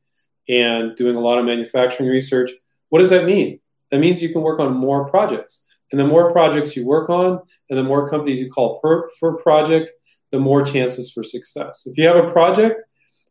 [0.47, 2.51] and doing a lot of manufacturing research,
[2.89, 3.59] what does that mean?
[3.91, 5.65] That means you can work on more projects.
[5.91, 9.37] And the more projects you work on, and the more companies you call per, per
[9.37, 9.89] project,
[10.31, 11.87] the more chances for success.
[11.87, 12.83] If you have a project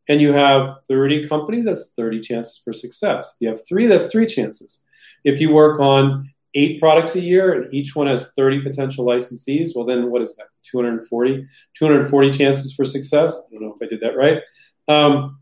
[0.09, 3.37] and you have 30 companies, that's 30 chances for success.
[3.37, 4.83] If you have three, that's three chances.
[5.25, 9.71] If you work on eight products a year and each one has 30 potential licensees,
[9.75, 10.47] well, then what is that?
[10.65, 13.43] 240, 240 chances for success.
[13.49, 14.43] I don't know if I did that right.
[14.89, 15.39] Um,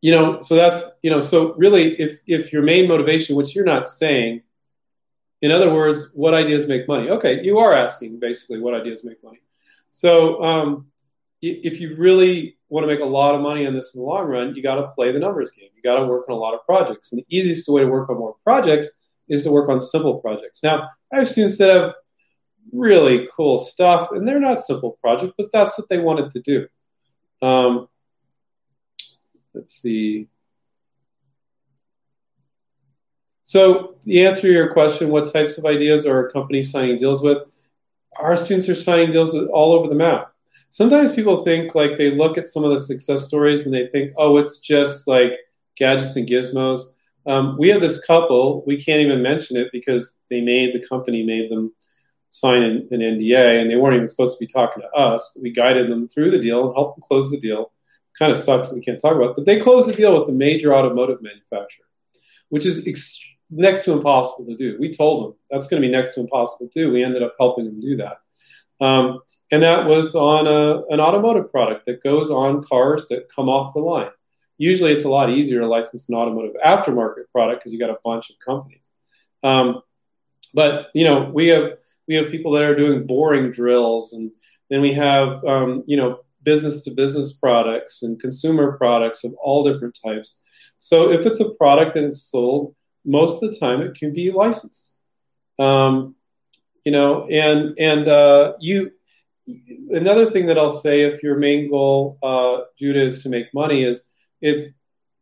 [0.00, 3.66] you know, so that's you know, so really, if if your main motivation, which you're
[3.66, 4.42] not saying,
[5.42, 7.10] in other words, what ideas make money?
[7.10, 9.40] Okay, you are asking basically what ideas make money.
[9.90, 10.86] So um,
[11.42, 14.26] if you really want to make a lot of money on this in the long
[14.26, 15.68] run, you got to play the numbers game.
[15.76, 18.08] You got to work on a lot of projects, and the easiest way to work
[18.08, 18.88] on more projects
[19.30, 20.62] is to work on simple projects.
[20.62, 21.94] Now, I have students that have
[22.72, 26.66] really cool stuff, and they're not simple projects, but that's what they wanted to do.
[27.40, 27.88] Um,
[29.54, 30.28] let's see.
[33.42, 37.38] So, the answer to your question, what types of ideas are companies signing deals with?
[38.18, 40.32] Our students are signing deals with all over the map.
[40.68, 44.12] Sometimes people think like they look at some of the success stories and they think,
[44.16, 45.32] oh, it's just like
[45.76, 46.94] gadgets and gizmos.
[47.26, 51.22] Um, we have this couple, we can't even mention it because they made the company
[51.22, 51.72] made them
[52.30, 55.32] sign an, an, NDA, and they weren't even supposed to be talking to us.
[55.34, 57.72] But we guided them through the deal and helped them close the deal.
[58.18, 60.32] Kind of sucks we can't talk about, it, but they closed the deal with a
[60.32, 61.86] major automotive manufacturer,
[62.48, 64.76] which is ex- next to impossible to do.
[64.80, 66.92] We told them that's going to be next to impossible to do.
[66.92, 69.20] We ended up helping them do that, um,
[69.52, 73.74] and that was on a, an automotive product that goes on cars that come off
[73.74, 74.10] the line.
[74.60, 77.96] Usually, it's a lot easier to license an automotive aftermarket product because you got a
[78.04, 78.90] bunch of companies.
[79.42, 79.80] Um,
[80.52, 84.30] but you know, we have we have people that are doing boring drills, and
[84.68, 89.64] then we have um, you know business to business products and consumer products of all
[89.64, 90.42] different types.
[90.76, 92.74] So if it's a product and it's sold,
[93.06, 94.94] most of the time it can be licensed.
[95.58, 96.16] Um,
[96.84, 98.90] you know, and and uh, you
[99.88, 103.84] another thing that I'll say if your main goal, uh, Judah, is to make money
[103.84, 104.10] is
[104.40, 104.72] is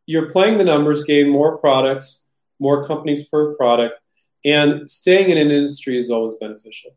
[0.07, 2.25] you're playing the numbers game, more products,
[2.59, 3.97] more companies per product,
[4.45, 6.97] and staying in an industry is always beneficial.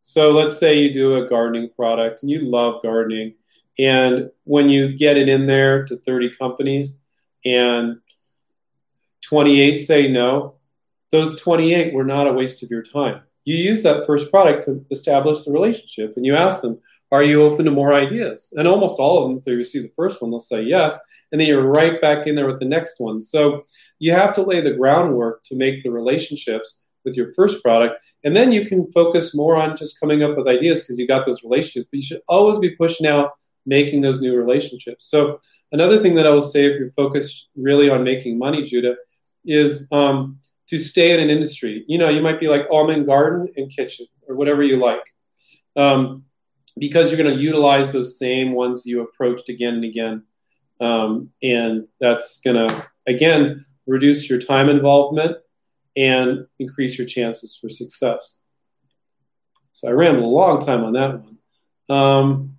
[0.00, 3.34] So let's say you do a gardening product and you love gardening.
[3.78, 7.00] And when you get it in there to 30 companies
[7.44, 7.98] and
[9.22, 10.54] 28 say no,
[11.10, 13.22] those 28 were not a waste of your time.
[13.44, 16.80] You use that first product to establish the relationship and you ask them,
[17.12, 18.52] are you open to more ideas?
[18.56, 20.98] And almost all of them, if they receive the first one, they'll say yes.
[21.30, 23.20] And then you're right back in there with the next one.
[23.20, 23.64] So
[23.98, 28.02] you have to lay the groundwork to make the relationships with your first product.
[28.24, 31.24] And then you can focus more on just coming up with ideas because you got
[31.24, 31.88] those relationships.
[31.90, 33.32] But you should always be pushing out
[33.66, 35.06] making those new relationships.
[35.06, 35.40] So
[35.72, 38.96] another thing that I will say if you're focused really on making money, Judah,
[39.44, 40.38] is um,
[40.68, 41.84] to stay in an industry.
[41.86, 44.76] You know, you might be like, oh, I'm in garden and kitchen or whatever you
[44.76, 45.02] like.
[45.76, 46.24] Um,
[46.78, 50.24] because you're going to utilize those same ones you approached again and again.
[50.80, 55.38] Um, and that's going to, again, reduce your time involvement
[55.96, 58.40] and increase your chances for success.
[59.72, 61.38] So I rambled a long time on that one.
[61.88, 62.58] Um,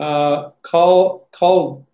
[0.00, 1.86] uh, call call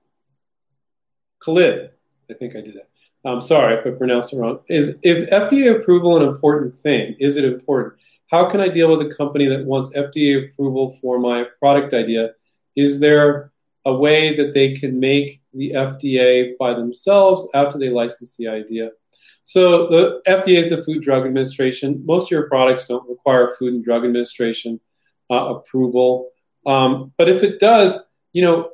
[1.40, 1.90] Khalid.
[2.30, 2.87] I think I did that.
[3.24, 4.60] I'm sorry if I pronounced it wrong.
[4.68, 7.16] Is if FDA approval an important thing?
[7.18, 7.94] Is it important?
[8.30, 12.32] How can I deal with a company that wants FDA approval for my product idea?
[12.76, 13.50] Is there
[13.84, 18.90] a way that they can make the FDA by themselves after they license the idea?
[19.42, 22.02] So the FDA is the Food Drug Administration.
[22.04, 24.78] Most of your products don't require Food and Drug Administration
[25.30, 26.28] uh, approval,
[26.66, 28.70] um, but if it does, you know,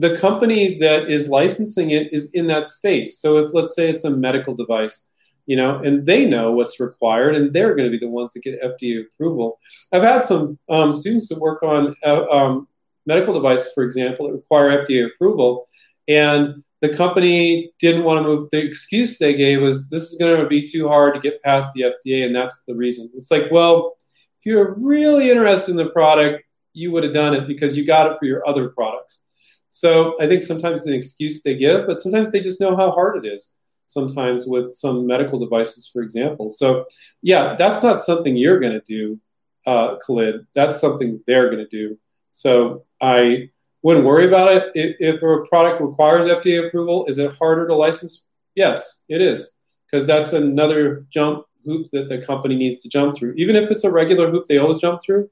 [0.00, 3.18] the company that is licensing it is in that space.
[3.18, 5.10] So if let's say it's a medical device,
[5.44, 8.42] you know, and they know what's required, and they're going to be the ones that
[8.42, 9.58] get FDA approval.
[9.92, 12.68] I've had some um, students that work on uh, um,
[13.04, 15.68] medical devices, for example, that require FDA approval,
[16.08, 18.48] and the company didn't want to move.
[18.50, 21.74] The excuse they gave was this is going to be too hard to get past
[21.74, 23.10] the FDA, and that's the reason.
[23.14, 23.96] It's like, well,
[24.38, 26.42] if you're really interested in the product,
[26.72, 29.24] you would have done it because you got it for your other products.
[29.70, 32.90] So I think sometimes it's an excuse they give, but sometimes they just know how
[32.90, 33.54] hard it is.
[33.86, 36.48] Sometimes with some medical devices, for example.
[36.48, 36.86] So
[37.22, 39.20] yeah, that's not something you're going to do,
[39.66, 40.46] uh, Khalid.
[40.54, 41.98] That's something they're going to do.
[42.32, 43.50] So I
[43.82, 44.72] wouldn't worry about it.
[44.74, 48.26] If, if a product requires FDA approval, is it harder to license?
[48.54, 49.56] Yes, it is,
[49.86, 53.34] because that's another jump hoop that the company needs to jump through.
[53.36, 55.30] Even if it's a regular hoop they always jump through,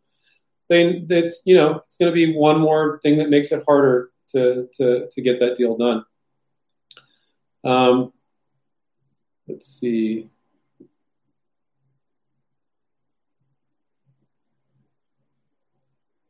[0.69, 4.11] then it's you know it's going to be one more thing that makes it harder
[4.29, 6.05] to, to, to get that deal done.
[7.65, 8.13] Um,
[9.47, 10.29] let's see.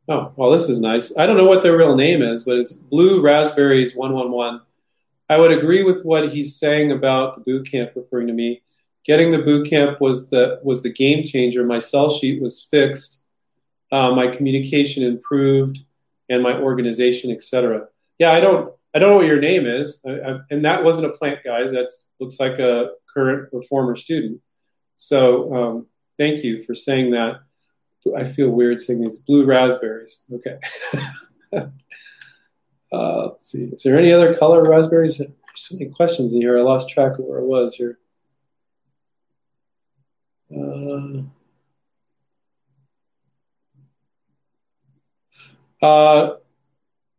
[0.07, 1.15] Oh, well, this is nice.
[1.15, 4.61] I don't know what their real name is, but it's Blue Raspberries 111.
[5.29, 8.63] I would agree with what he's saying about the boot camp referring to me.
[9.05, 11.63] Getting the boot camp was the was the game changer.
[11.63, 13.27] My sell sheet was fixed.
[13.91, 15.83] Uh, my communication improved
[16.29, 17.87] and my organization, etc.
[18.17, 21.07] Yeah, I don't I don't know what your name is, I, I, and that wasn't
[21.07, 21.71] a plant, guys.
[21.71, 24.41] That looks like a current or former student.
[24.95, 27.41] So um, thank you for saying that.
[28.15, 30.23] I feel weird saying these blue raspberries.
[30.33, 30.57] Okay.
[32.91, 33.65] uh, let's see.
[33.65, 35.17] Is there any other color raspberries?
[35.17, 36.57] There's so many questions in here.
[36.57, 37.99] I lost track of where I was here.
[40.51, 41.23] Uh,
[45.81, 46.35] uh,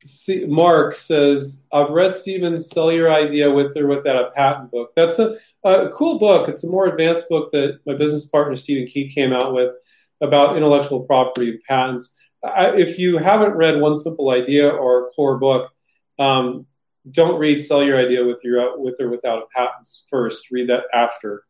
[0.03, 4.93] see, Mark says, I've read Stephen's Sell Your Idea with or Without a Patent book.
[4.97, 6.49] That's a, a cool book.
[6.49, 9.75] It's a more advanced book that my business partner, Stephen Key, came out with
[10.21, 12.17] about intellectual property and patents.
[12.45, 15.73] I, if you haven't read One Simple Idea or core book,
[16.19, 16.67] um,
[17.11, 20.51] don't read Sell Your Idea with, your, with or Without a patent first.
[20.51, 21.45] Read that after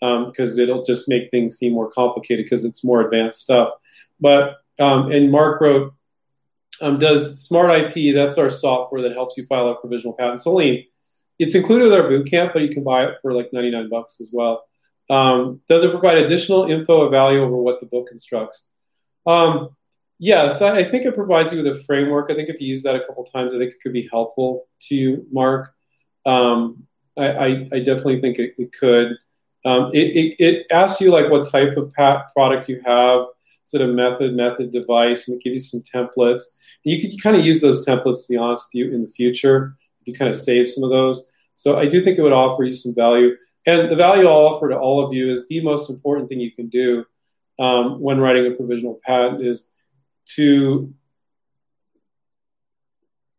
[0.00, 3.70] because um, it'll just make things seem more complicated because it's more advanced stuff.
[4.20, 5.94] But um, and Mark wrote,
[6.82, 8.14] um, does Smart IP?
[8.14, 10.36] That's our software that helps you file a provisional patent.
[10.36, 10.90] It's only
[11.38, 14.20] it's included with our boot camp, but you can buy it for like 99 bucks
[14.20, 14.64] as well.
[15.10, 18.64] Um, does it provide additional info of value over what the book instructs?
[19.26, 19.70] Um,
[20.18, 22.30] yes, I, I, think it provides you with a framework.
[22.30, 24.68] I think if you use that a couple times, I think it could be helpful
[24.82, 25.72] to you, Mark.
[26.24, 26.86] Um,
[27.18, 29.16] I, I, I, definitely think it, it could.
[29.64, 33.26] Um, it, it, it, asks you like what type of product you have.
[33.64, 36.42] Is it a method, method, device, and it gives you some templates.
[36.84, 39.76] You could kind of use those templates to be honest with you in the future
[40.00, 41.30] if you kind of save some of those.
[41.54, 43.36] So I do think it would offer you some value.
[43.66, 46.50] And the value I'll offer to all of you is the most important thing you
[46.50, 47.04] can do
[47.60, 49.70] um, when writing a provisional patent is
[50.34, 50.92] to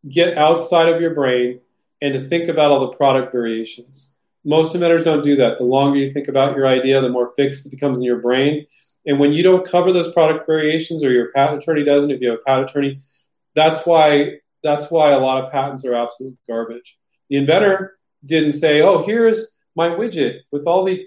[0.08, 1.60] get outside of your brain
[2.00, 4.14] and to think about all the product variations
[4.44, 5.58] most inventors don't do that.
[5.58, 8.66] The longer you think about your idea, the more fixed it becomes in your brain.
[9.06, 12.30] And when you don't cover those product variations, or your patent attorney doesn't, if you
[12.30, 13.00] have a patent attorney,
[13.54, 16.98] that's why that's why a lot of patents are absolute garbage.
[17.28, 21.06] The inventor didn't say, "Oh, here's my widget with all the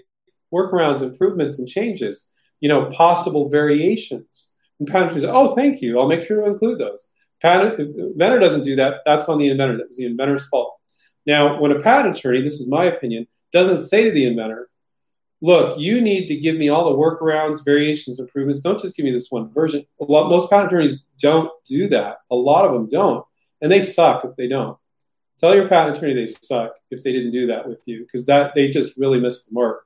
[0.52, 2.28] workarounds, improvements, and changes.
[2.60, 5.98] You know, possible variations." And patent said, "Oh, thank you.
[5.98, 9.02] I'll make sure to include those." Patent inventor doesn't do that.
[9.04, 9.76] That's on the inventor.
[9.76, 10.74] That was the inventor's fault.
[11.26, 14.68] Now, when a patent attorney, this is my opinion, doesn't say to the inventor,
[15.40, 18.60] look, you need to give me all the workarounds, variations, improvements.
[18.60, 19.86] Don't just give me this one version.
[20.00, 22.18] A lot, most patent attorneys don't do that.
[22.30, 23.24] A lot of them don't.
[23.60, 24.76] And they suck if they don't.
[25.38, 28.54] Tell your patent attorney they suck if they didn't do that with you because that
[28.54, 29.84] they just really missed the mark.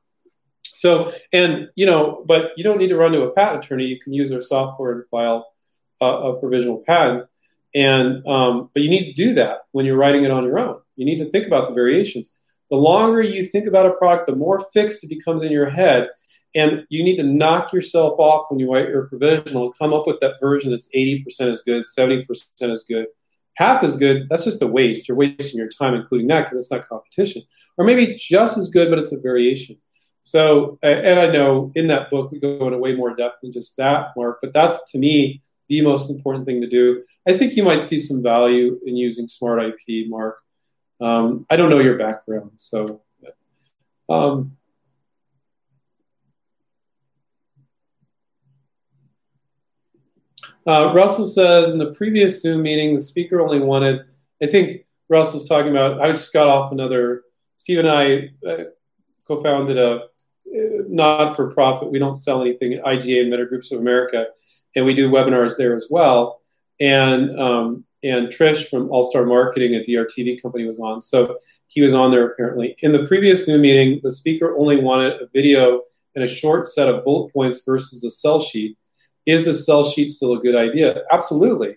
[0.63, 3.85] So, and you know, but you don't need to run to a patent attorney.
[3.85, 5.53] You can use their software and file
[6.01, 7.27] a, a provisional patent.
[7.75, 10.81] And um, but you need to do that when you're writing it on your own.
[10.97, 12.37] You need to think about the variations.
[12.73, 16.09] The longer you think about a product, the more fixed it becomes in your head.
[16.55, 20.21] And you need to knock yourself off when you write your provisional, come up with
[20.21, 22.27] that version that's 80% as good, 70%
[22.63, 23.09] as good,
[23.57, 24.27] half as good.
[24.31, 25.07] That's just a waste.
[25.07, 27.43] You're wasting your time including that because it's not competition.
[27.77, 29.77] Or maybe just as good, but it's a variation.
[30.23, 33.77] So, and I know in that book we go into way more depth than just
[33.77, 37.03] that, Mark, but that's to me the most important thing to do.
[37.29, 40.42] I think you might see some value in using Smart IP, Mark.
[41.03, 43.03] Um, I don't know your background, so.
[44.09, 44.57] Um,
[50.67, 54.05] uh, Russell says in the previous Zoom meeting, the speaker only wanted.
[54.41, 56.01] I think Russell's talking about.
[56.01, 57.25] I just got off another.
[57.57, 58.65] Steve and I uh,
[59.27, 61.91] co-founded a uh, not-for-profit.
[61.91, 64.27] We don't sell anything IGA Meta Groups of America,
[64.77, 66.43] and we do webinars there as well.
[66.79, 71.01] And um, and Trish from All Star Marketing, a DRTV company, was on.
[71.01, 71.39] So
[71.69, 72.77] he was on there apparently.
[72.81, 75.83] In the previous Zoom meeting, the speaker only wanted a video
[76.15, 78.77] and a short set of bullet points versus a sell sheet.
[79.25, 81.03] Is a sell sheet still a good idea?
[81.13, 81.77] Absolutely.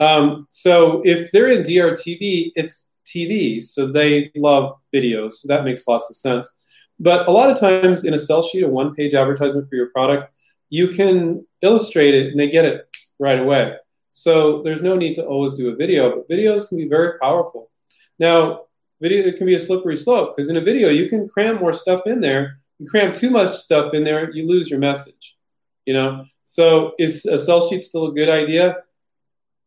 [0.00, 5.34] Um, so if they're in DRTV, it's TV, so they love videos.
[5.34, 6.56] So that makes lots of sense.
[6.98, 9.90] But a lot of times in a sell sheet, a one page advertisement for your
[9.90, 10.32] product,
[10.68, 12.86] you can illustrate it and they get it
[13.18, 13.76] right away.
[14.10, 17.70] So there's no need to always do a video, but videos can be very powerful.
[18.18, 18.64] Now,
[19.00, 21.72] video it can be a slippery slope because in a video you can cram more
[21.72, 22.58] stuff in there.
[22.78, 25.38] You cram too much stuff in there, you lose your message.
[25.86, 26.26] You know.
[26.44, 28.78] So is a sell sheet still a good idea?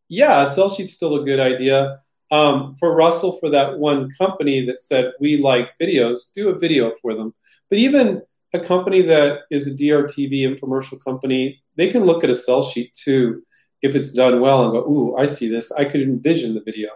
[0.08, 2.00] Yeah, a sell sheet's still a good idea.
[2.30, 6.92] Um, for Russell, for that one company that said we like videos, do a video
[7.00, 7.32] for them.
[7.70, 8.22] But even
[8.52, 12.92] a company that is a DRTV infomercial company, they can look at a sell sheet
[12.92, 13.42] too
[13.84, 16.88] if it's done well and go, ooh, I see this, I could envision the video.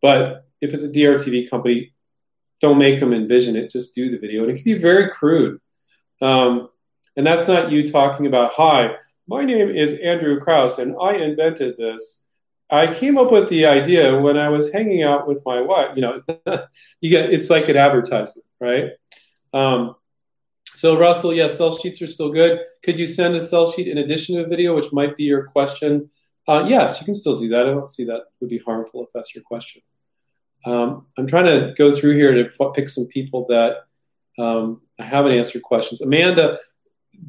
[0.00, 1.92] But if it's a DRTV company,
[2.60, 4.42] don't make them envision it, just do the video.
[4.42, 5.60] And it can be very crude.
[6.22, 6.68] Um,
[7.16, 8.94] and that's not you talking about, hi,
[9.26, 12.24] my name is Andrew Krauss and I invented this.
[12.70, 15.96] I came up with the idea when I was hanging out with my wife.
[15.96, 16.20] You know,
[17.00, 18.90] you get it's like an advertisement, right?
[19.52, 19.96] Um,
[20.74, 22.60] so Russell, yes, sell sheets are still good.
[22.84, 25.46] Could you send a sell sheet in addition to a video, which might be your
[25.48, 26.08] question?
[26.50, 27.64] Uh, yes, you can still do that.
[27.64, 29.82] I don't see that would be harmful if that's your question.
[30.66, 33.76] Um, I'm trying to go through here to f- pick some people that
[34.36, 36.00] um, I haven't answered questions.
[36.00, 36.58] Amanda,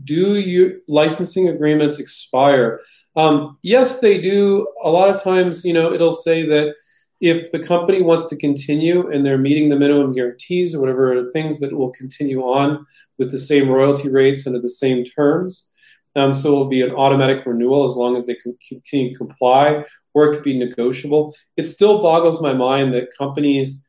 [0.06, 2.82] do you licensing agreements expire?
[3.16, 4.68] Um, yes, they do.
[4.84, 6.74] A lot of times, you know, it'll say that
[7.20, 11.60] if the company wants to continue and they're meeting the minimum guarantees or whatever things
[11.60, 12.88] that will continue on
[13.20, 15.68] with the same royalty rates under the same terms.
[16.16, 18.36] Um, so it will be an automatic renewal as long as they
[18.68, 21.36] continue to comply, or it could be negotiable.
[21.56, 23.86] It still boggles my mind that companies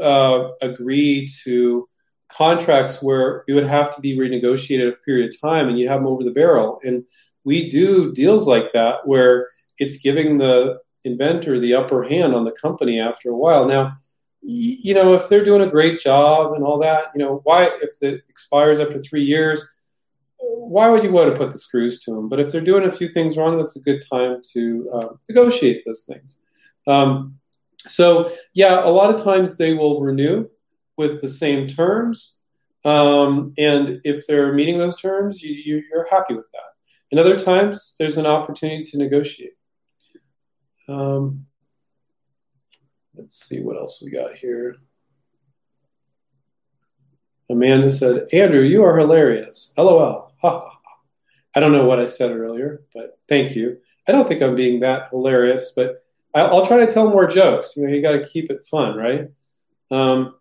[0.00, 1.88] uh, agree to
[2.28, 6.00] contracts where it would have to be renegotiated a period of time and you have
[6.00, 6.80] them over the barrel.
[6.84, 7.04] And
[7.44, 9.48] we do deals like that where
[9.78, 13.66] it's giving the inventor the upper hand on the company after a while.
[13.66, 13.98] Now,
[14.40, 18.02] you know, if they're doing a great job and all that, you know, why, if
[18.02, 19.64] it expires after three years,
[20.68, 22.28] why would you want to put the screws to them?
[22.28, 25.84] But if they're doing a few things wrong, that's a good time to uh, negotiate
[25.84, 26.38] those things.
[26.86, 27.38] Um,
[27.86, 30.48] so, yeah, a lot of times they will renew
[30.96, 32.38] with the same terms.
[32.84, 36.60] Um, and if they're meeting those terms, you, you, you're happy with that.
[37.10, 39.52] And other times, there's an opportunity to negotiate.
[40.88, 41.46] Um,
[43.14, 44.76] let's see what else we got here.
[47.50, 49.72] Amanda said, Andrew, you are hilarious.
[49.76, 50.33] LOL.
[51.54, 53.78] I don't know what I said earlier, but thank you.
[54.06, 57.74] I don't think I'm being that hilarious, but I'll try to tell more jokes.
[57.76, 59.30] You know, you got to keep it fun, right?
[59.90, 60.34] Um,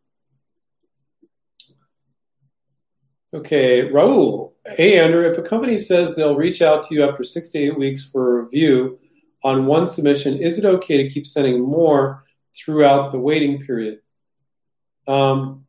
[3.33, 4.53] okay, Raul.
[4.65, 7.77] Hey, Andrew, if a company says they'll reach out to you after six to eight
[7.77, 8.99] weeks for a review,
[9.43, 12.23] on one submission, is it okay to keep sending more
[12.55, 13.99] throughout the waiting period?
[15.07, 15.65] Um,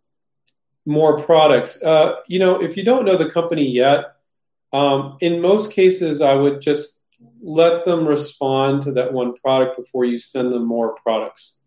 [0.87, 1.82] more products.
[1.82, 4.14] Uh, you know, if you don't know the company yet,
[4.75, 7.05] um, in most cases, I would just
[7.41, 11.61] let them respond to that one product before you send them more products.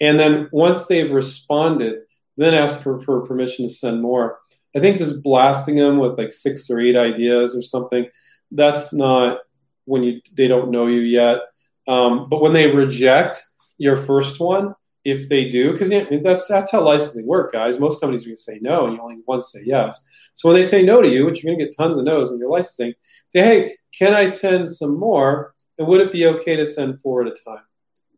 [0.00, 2.00] And then once they've responded,
[2.38, 4.38] then ask for, for permission to send more.
[4.74, 8.06] I think just blasting them with like six or eight ideas or something,
[8.50, 9.40] that's not
[9.84, 11.40] when you they don't know you yet.
[11.86, 13.42] Um, but when they reject
[13.76, 14.74] your first one,
[15.06, 17.78] if they do, because you know, that's that's how licensing work, guys.
[17.78, 20.04] Most companies are going to say no, and you only once say yes.
[20.34, 22.28] So when they say no to you, which you're going to get tons of no's
[22.28, 22.94] when you're licensing,
[23.28, 25.54] say, hey, can I send some more?
[25.78, 27.62] And would it be okay to send four at a time?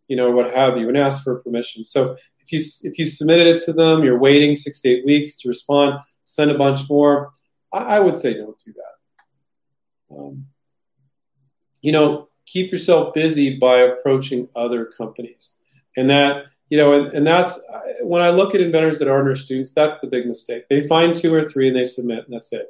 [0.09, 1.85] You know, what have you, and ask for permission.
[1.85, 5.37] So if you if you submitted it to them, you're waiting six to eight weeks
[5.41, 6.01] to respond.
[6.25, 7.33] Send a bunch more.
[7.71, 10.17] I, I would say don't do that.
[10.17, 10.47] Um,
[11.83, 15.53] you know, keep yourself busy by approaching other companies.
[15.99, 17.61] And that, you know, and, and that's
[18.01, 20.69] when I look at inventors that aren't our students, that's the big mistake.
[20.69, 22.67] They find two or three and they submit, and that's it.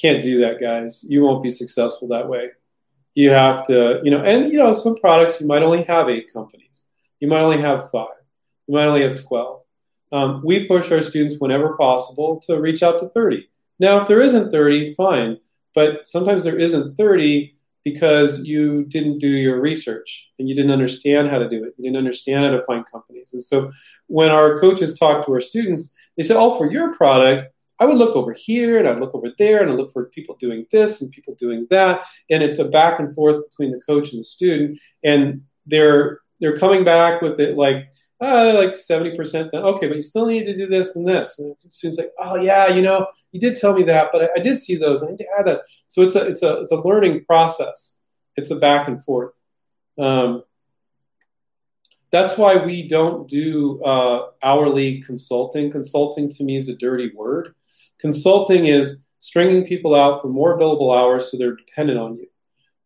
[0.00, 1.04] Can't do that, guys.
[1.08, 2.50] You won't be successful that way.
[3.14, 6.32] You have to, you know, and, you know, some products you might only have eight
[6.32, 6.84] companies,
[7.20, 8.08] you might only have five,
[8.66, 9.62] you might only have 12.
[10.12, 13.48] Um, we push our students whenever possible to reach out to 30.
[13.80, 15.38] Now, if there isn't 30, fine.
[15.76, 17.55] But sometimes there isn't 30
[17.86, 21.72] because you didn't do your research and you didn't understand how to do it.
[21.78, 23.32] You didn't understand how to find companies.
[23.32, 23.70] And so
[24.08, 27.46] when our coaches talk to our students, they say, oh, for your product,
[27.78, 30.34] I would look over here and I'd look over there and I'd look for people
[30.34, 32.00] doing this and people doing that.
[32.28, 34.80] And it's a back and forth between the coach and the student.
[35.04, 37.86] And they're they're coming back with it like,
[38.20, 39.64] uh, like 70% done.
[39.64, 41.38] Okay, but you still need to do this and this.
[41.38, 44.28] And the student's like, oh yeah, you know, you did tell me that, but I,
[44.36, 45.02] I did see those.
[45.02, 45.62] I need to add that.
[45.88, 48.00] So it's a, it's a, it's a learning process.
[48.36, 49.40] It's a back and forth.
[49.98, 50.42] Um,
[52.10, 55.70] that's why we don't do uh, hourly consulting.
[55.70, 57.54] Consulting to me is a dirty word.
[57.98, 62.26] Consulting is stringing people out for more billable hours so they're dependent on you.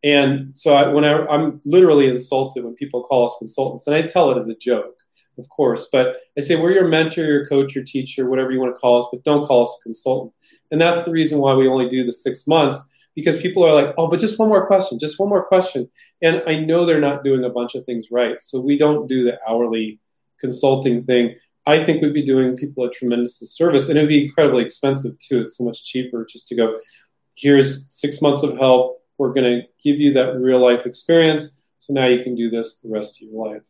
[0.03, 4.03] And so I, when I, I'm literally insulted when people call us consultants, and I
[4.03, 4.97] tell it as a joke
[5.41, 5.89] of course.
[5.91, 9.01] But I say we're your mentor, your coach, your teacher, whatever you want to call
[9.01, 10.33] us, but don't call us a consultant.
[10.71, 13.95] And that's the reason why we only do the six months because people are like,
[13.99, 15.89] oh, but just one more question, just one more question.
[16.23, 18.41] And I know they're not doing a bunch of things right.
[18.41, 19.99] So we don't do the hourly
[20.39, 21.35] consulting thing.
[21.67, 25.41] I think we'd be doing people a tremendous service and it'd be incredibly expensive too.
[25.41, 26.79] It's so much cheaper just to go,
[27.37, 29.03] here's six months of help.
[29.19, 31.59] We're going to give you that real life experience.
[31.79, 33.63] So now you can do this the rest of your life.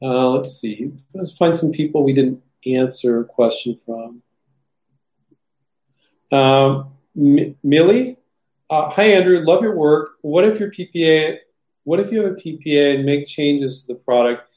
[0.00, 0.92] Uh, let's see.
[1.12, 4.22] Let's find some people we didn't answer a question from.
[6.30, 8.18] Um, M- Millie,
[8.70, 10.10] uh, hi Andrew, love your work.
[10.20, 11.38] What if your PPA
[11.84, 14.48] What if you have a PPA and make changes to the product?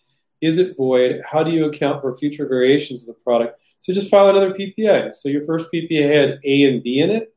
[0.41, 1.21] Is it void?
[1.25, 3.61] How do you account for future variations of the product?
[3.79, 5.13] So just file another PPA.
[5.15, 7.33] So your first PPA had A and B in it,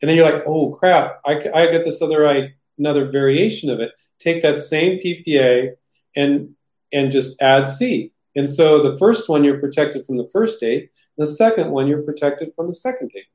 [0.00, 3.80] and then you're like, oh crap, I, I get this other I, another variation of
[3.80, 3.92] it.
[4.18, 5.74] Take that same PPA
[6.14, 6.54] and
[6.92, 8.12] and just add C.
[8.34, 12.02] And so the first one you're protected from the first date, the second one you're
[12.02, 13.26] protected from the second date.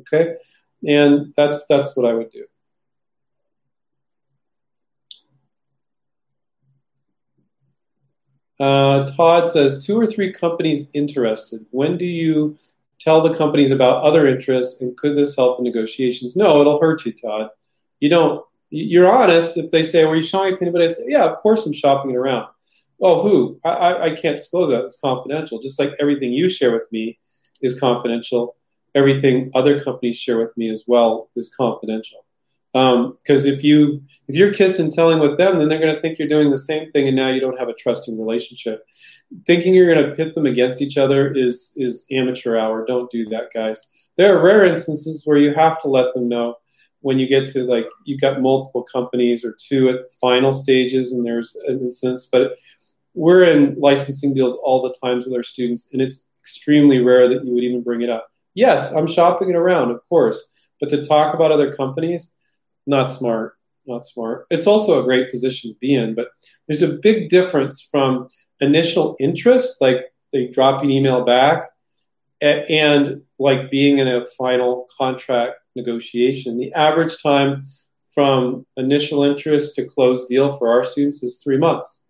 [0.00, 0.36] Okay,
[0.86, 2.44] and that's that's what I would do.
[8.60, 11.66] Uh, Todd says two or three companies interested.
[11.70, 12.56] When do you
[12.98, 16.36] tell the companies about other interests, and could this help in negotiations?
[16.36, 17.50] No, it'll hurt you, Todd.
[18.00, 18.44] You don't.
[18.70, 21.38] You're honest if they say, "Were you showing it to anybody?" I say, "Yeah, of
[21.38, 22.48] course I'm shopping it around."
[23.00, 23.60] Oh, who?
[23.64, 24.84] I, I can't disclose that.
[24.84, 25.60] It's confidential.
[25.60, 27.18] Just like everything you share with me
[27.60, 28.56] is confidential.
[28.94, 32.24] Everything other companies share with me as well is confidential.
[32.72, 36.18] Because um, if you if you're kissing telling with them, then they're going to think
[36.18, 38.84] you're doing the same thing, and now you don't have a trusting relationship.
[39.46, 42.84] Thinking you're going to pit them against each other is is amateur hour.
[42.84, 43.80] Don't do that, guys.
[44.16, 46.56] There are rare instances where you have to let them know
[47.00, 51.24] when you get to like you've got multiple companies or two at final stages, and
[51.24, 52.56] there's an instance, but
[53.14, 57.44] we're in licensing deals all the times with our students, and it's extremely rare that
[57.44, 58.28] you would even bring it up.
[58.54, 60.50] Yes, I'm shopping it around, of course,
[60.80, 62.32] but to talk about other companies,
[62.86, 63.56] not smart.
[63.86, 64.46] Not smart.
[64.50, 66.28] It's also a great position to be in, but
[66.66, 68.28] there's a big difference from
[68.60, 71.68] initial interest, like they drop an email back,
[72.40, 76.56] and like being in a final contract negotiation.
[76.56, 77.64] The average time
[78.10, 82.03] from initial interest to close deal for our students is three months.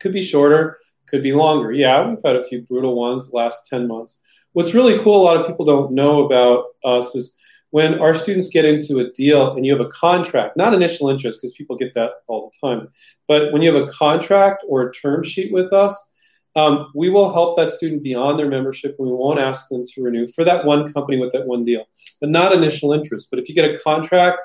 [0.00, 1.72] Could be shorter, could be longer.
[1.72, 4.20] Yeah, we've had a few brutal ones the last 10 months.
[4.52, 7.38] What's really cool, a lot of people don't know about us is
[7.70, 11.40] when our students get into a deal and you have a contract, not initial interest,
[11.40, 12.88] because people get that all the time,
[13.26, 16.12] but when you have a contract or a term sheet with us,
[16.56, 20.02] um, we will help that student beyond their membership and we won't ask them to
[20.02, 21.84] renew for that one company with that one deal,
[22.20, 23.28] but not initial interest.
[23.30, 24.40] But if you get a contract,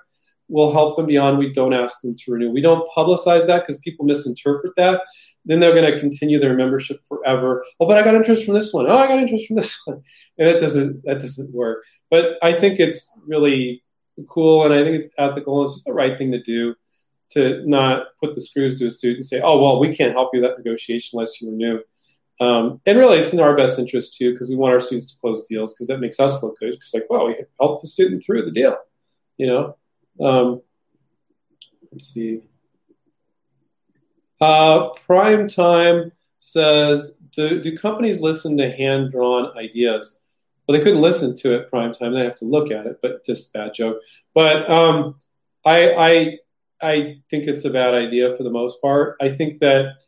[0.48, 1.38] we'll help them beyond.
[1.38, 2.52] We don't ask them to renew.
[2.52, 5.02] We don't publicize that because people misinterpret that.
[5.46, 7.66] Then they're going to continue their membership forever.
[7.80, 8.90] Oh, but I got interest from this one.
[8.90, 10.02] Oh, I got interest from this one,
[10.38, 11.84] and that doesn't that doesn't work.
[12.10, 13.84] But I think it's really
[14.30, 15.66] cool, and I think it's ethical.
[15.66, 16.76] It's just the right thing to do
[17.32, 20.30] to not put the screws to a student and say, "Oh, well, we can't help
[20.34, 21.80] you that negotiation unless you renew."
[22.40, 25.20] Um, and really, it's in our best interest too because we want our students to
[25.20, 26.72] close deals because that makes us look good.
[26.72, 28.78] Because like, well, we helped the student through the deal,
[29.38, 29.78] you know.
[30.20, 30.62] Um,
[31.92, 32.42] let's see.
[34.40, 40.20] Uh, Prime Time says, do, do companies listen to hand drawn ideas?
[40.68, 42.14] Well, they couldn't listen to it prime time.
[42.14, 43.98] They have to look at it, but just bad joke.
[44.34, 45.16] But um,
[45.66, 46.38] I, I,
[46.82, 49.18] I think it's a bad idea for the most part.
[49.22, 50.04] I think that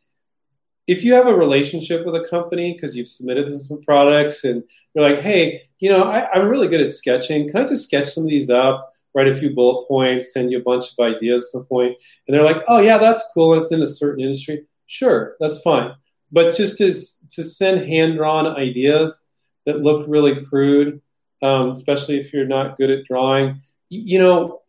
[0.87, 5.09] if you have a relationship with a company because you've submitted some products and you're
[5.09, 7.49] like, hey, you know, I, am really good at sketching.
[7.49, 10.59] Can I just sketch some of these up, write a few bullet points, send you
[10.59, 11.95] a bunch of ideas at some point?
[12.27, 13.53] And they're like, oh, yeah, that's cool.
[13.53, 14.65] And it's in a certain industry.
[14.87, 15.93] Sure, that's fine.
[16.31, 19.29] But just to, to send hand drawn ideas
[19.65, 21.01] that look really crude,
[21.41, 23.61] um, especially if you're not good at drawing.
[23.89, 24.61] You know,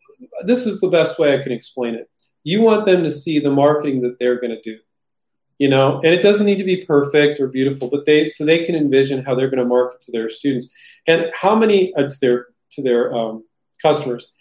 [0.45, 2.11] this is the best way I can explain it.
[2.45, 4.79] You want them to see the marketing that they're going to do,
[5.59, 8.65] you know, and it doesn't need to be perfect or beautiful, but they so they
[8.65, 10.71] can envision how they're going to market to their students
[11.07, 13.45] and how many uh, to their to their um,
[13.83, 14.33] customers.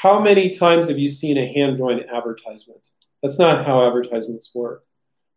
[0.00, 2.88] How many times have you seen a hand drawn advertisement?
[3.22, 4.84] That's not how advertisements work.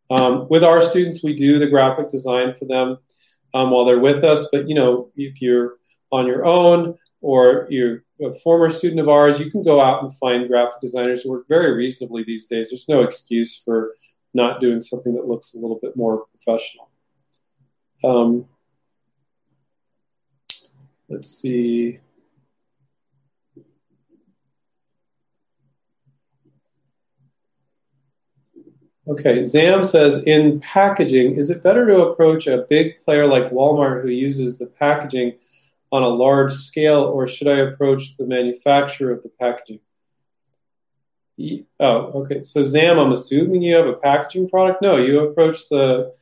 [0.09, 2.97] Um, with our students, we do the graphic design for them
[3.53, 4.47] um, while they're with us.
[4.53, 5.73] But you know, if you're
[6.13, 10.13] on your own or you're a former student of ours, you can go out and
[10.13, 12.69] find graphic designers who work very reasonably these days.
[12.69, 13.93] There's no excuse for
[14.33, 16.89] not doing something that looks a little bit more professional.
[18.01, 18.45] Um,
[21.09, 21.99] let's see.
[29.05, 34.01] Okay, Zam says in packaging, is it better to approach a big player like Walmart
[34.01, 35.33] who uses the packaging
[35.91, 39.81] on a large scale, or should I approach the manufacturer of the packaging?
[41.79, 42.43] Oh, okay.
[42.43, 44.81] So Zam, I'm assuming you have a packaging product.
[44.81, 46.13] No, you approach the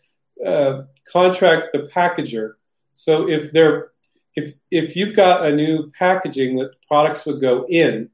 [0.46, 2.54] uh, contract the packager.
[2.94, 3.92] So if they're
[4.36, 8.10] if if you've got a new packaging that products would go in,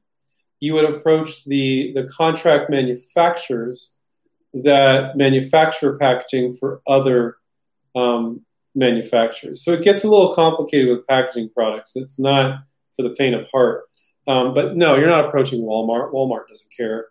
[0.60, 3.97] you would approach the the contract manufacturers
[4.54, 7.36] that manufacture packaging for other
[7.94, 8.44] um,
[8.74, 9.62] manufacturers.
[9.64, 11.92] So it gets a little complicated with packaging products.
[11.96, 12.60] It's not
[12.96, 13.84] for the faint of heart.
[14.26, 16.12] Um, but no, you're not approaching Walmart.
[16.12, 17.06] Walmart doesn't care.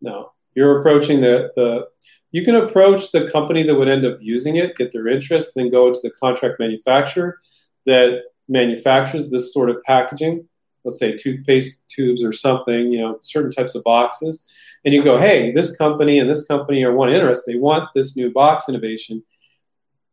[0.00, 0.32] No.
[0.54, 1.86] You're approaching the, the
[2.32, 5.70] you can approach the company that would end up using it, get their interest, then
[5.70, 7.38] go to the contract manufacturer
[7.84, 10.48] that manufactures this sort of packaging,
[10.84, 14.50] let's say toothpaste tubes or something, you know, certain types of boxes.
[14.84, 17.44] And you go, hey, this company and this company are one interest.
[17.46, 19.22] They want this new box innovation.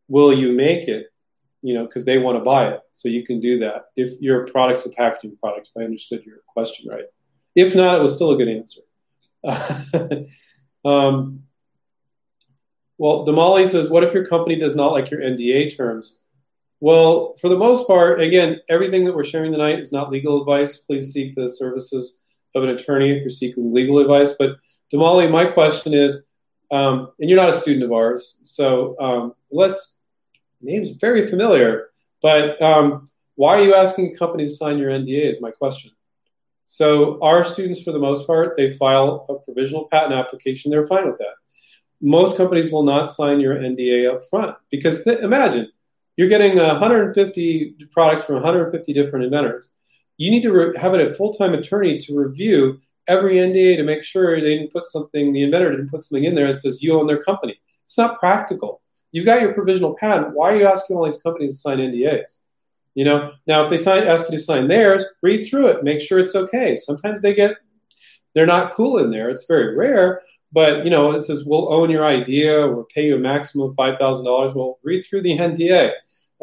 [0.07, 1.07] Will you make it?
[1.61, 2.81] You know, because they want to buy it.
[2.91, 6.37] So you can do that if your product's a packaging product, if I understood your
[6.47, 7.05] question right.
[7.55, 8.81] If not, it was still a good answer.
[10.85, 11.43] um,
[12.97, 16.19] well, Damali says, what if your company does not like your NDA terms?
[16.79, 20.79] Well, for the most part, again, everything that we're sharing tonight is not legal advice.
[20.79, 22.22] Please seek the services
[22.55, 24.33] of an attorney if you're seeking legal advice.
[24.37, 24.57] But
[24.93, 26.27] Damali, my question is,
[26.71, 29.95] um, and you're not a student of ours, so um, unless
[30.61, 31.89] name's very familiar,
[32.21, 35.29] but um, why are you asking companies to sign your NDA?
[35.29, 35.91] Is my question.
[36.65, 40.71] So our students, for the most part, they file a provisional patent application.
[40.71, 41.35] They're fine with that.
[42.01, 45.71] Most companies will not sign your NDA up front because th- imagine
[46.15, 49.71] you're getting 150 products from 150 different inventors.
[50.17, 54.39] You need to re- have a full-time attorney to review every NDA to make sure
[54.39, 57.07] they didn't put something, the inventor didn't put something in there that says you own
[57.07, 57.59] their company.
[57.85, 58.81] It's not practical.
[59.11, 60.33] You've got your provisional patent.
[60.33, 62.39] Why are you asking all these companies to sign NDAs?
[62.95, 65.99] You know, now if they sign, ask you to sign theirs, read through it, make
[65.99, 66.75] sure it's okay.
[66.75, 67.57] Sometimes they get,
[68.33, 69.29] they're not cool in there.
[69.29, 73.15] It's very rare, but you know, it says we'll own your idea we'll pay you
[73.15, 74.53] a maximum of five thousand dollars.
[74.53, 75.91] Well, read through the NDA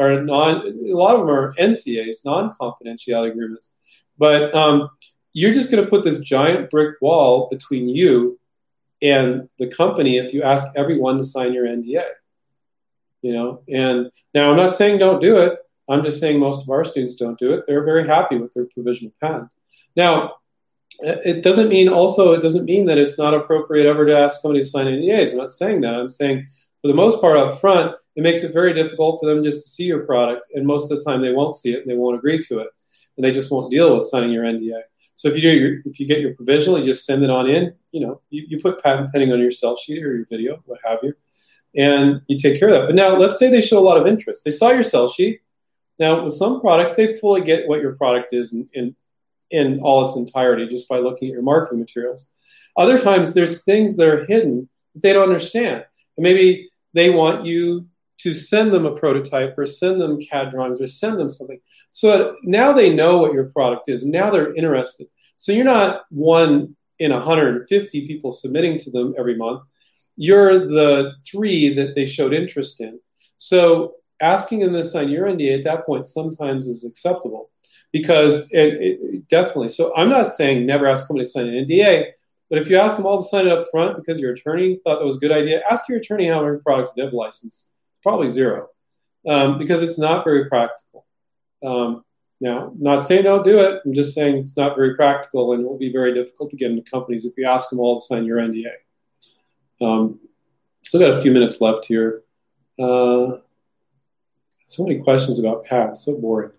[0.00, 0.66] or non.
[0.66, 3.70] A lot of them are NCAs, non-confidentiality agreements.
[4.18, 4.90] But um,
[5.32, 8.38] you're just going to put this giant brick wall between you
[9.02, 12.04] and the company if you ask everyone to sign your NDA.
[13.22, 15.58] You know, and now I'm not saying don't do it
[15.90, 17.64] I'm just saying most of our students don't do it.
[17.66, 19.52] They're very happy with their provisional patent.
[19.96, 20.36] Now,
[21.00, 24.60] it doesn't mean also it doesn't mean that it's not appropriate ever to ask somebody
[24.60, 25.32] to sign NDAs.
[25.32, 25.94] I'm not saying that.
[25.94, 26.46] I'm saying
[26.80, 29.70] for the most part up front, it makes it very difficult for them just to
[29.70, 32.16] see your product, and most of the time they won't see it and they won't
[32.16, 32.68] agree to it,
[33.16, 34.80] and they just won't deal with signing your NDA.
[35.14, 37.48] So if you do your, if you get your provisional, you just send it on
[37.48, 37.74] in.
[37.92, 40.80] You know, you, you put patent pending on your sell sheet or your video, what
[40.84, 41.14] have you,
[41.76, 42.86] and you take care of that.
[42.86, 44.44] But now let's say they show a lot of interest.
[44.44, 45.40] They saw your sell sheet
[46.00, 48.96] now, with some products, they fully get what your product is in, in,
[49.50, 52.30] in all its entirety just by looking at your marketing materials.
[52.74, 55.84] Other times, there's things that are hidden that they don't understand.
[56.16, 57.86] And maybe they want you
[58.22, 61.60] to send them a prototype or send them CAD drawings or send them something.
[61.90, 64.04] So now they know what your product is.
[64.04, 65.06] Now they're interested.
[65.36, 69.62] So you're not one in 150 people submitting to them every month.
[70.16, 73.00] You're the three that they showed interest in.
[73.36, 77.50] So asking them to sign your NDA at that point sometimes is acceptable
[77.90, 79.68] because it, it, definitely.
[79.68, 82.10] So I'm not saying never ask somebody to sign an NDA,
[82.50, 84.98] but if you ask them all to sign it up front because your attorney thought
[84.98, 87.72] that was a good idea, ask your attorney how many products they have license.
[88.02, 88.68] Probably zero,
[89.28, 91.06] um, because it's not very practical.
[91.62, 92.04] Um,
[92.40, 93.82] now, not saying don't do it.
[93.84, 96.70] I'm just saying it's not very practical, and it will be very difficult to get
[96.70, 98.72] into companies if you ask them all to sign your NDA.
[99.82, 100.20] Um,
[100.82, 102.22] still got a few minutes left here.
[102.78, 103.38] Uh,
[104.64, 105.98] so many questions about Pat.
[105.98, 106.52] So boring.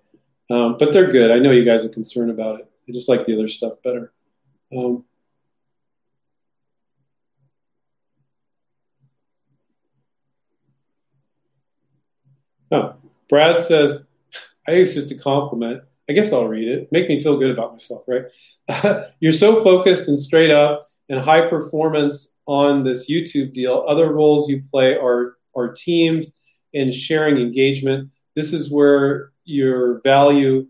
[0.49, 1.31] Um, but they're good.
[1.31, 2.71] I know you guys are concerned about it.
[2.87, 4.11] I just like the other stuff better.
[4.75, 5.05] Um,
[12.71, 12.95] oh,
[13.29, 14.05] Brad says,
[14.67, 15.83] I think it's just a compliment.
[16.09, 16.91] I guess I'll read it.
[16.91, 19.05] Make me feel good about myself, right?
[19.19, 23.85] You're so focused and straight up and high performance on this YouTube deal.
[23.87, 26.31] Other roles you play are are teamed
[26.73, 28.09] and sharing engagement.
[28.35, 30.67] This is where your value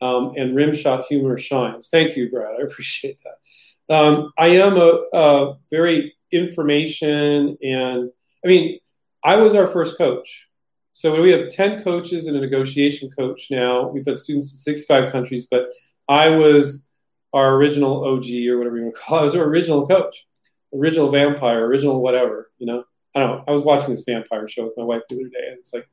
[0.00, 1.90] um, and rimshot humor shines.
[1.90, 2.56] Thank you, Brad.
[2.58, 3.94] I appreciate that.
[3.94, 8.10] Um, I am a, a, very information and
[8.44, 8.80] I mean,
[9.22, 10.48] I was our first coach.
[10.94, 13.88] So we have 10 coaches and a negotiation coach now.
[13.88, 15.70] We've had students in 65 countries, but
[16.08, 16.92] I was
[17.32, 19.20] our original OG or whatever you want to call it.
[19.20, 20.24] I was our original coach,
[20.72, 22.84] original vampire, original whatever, you know.
[23.12, 23.44] I don't know.
[23.46, 25.88] I was watching this vampire show with my wife the other day, and it's like,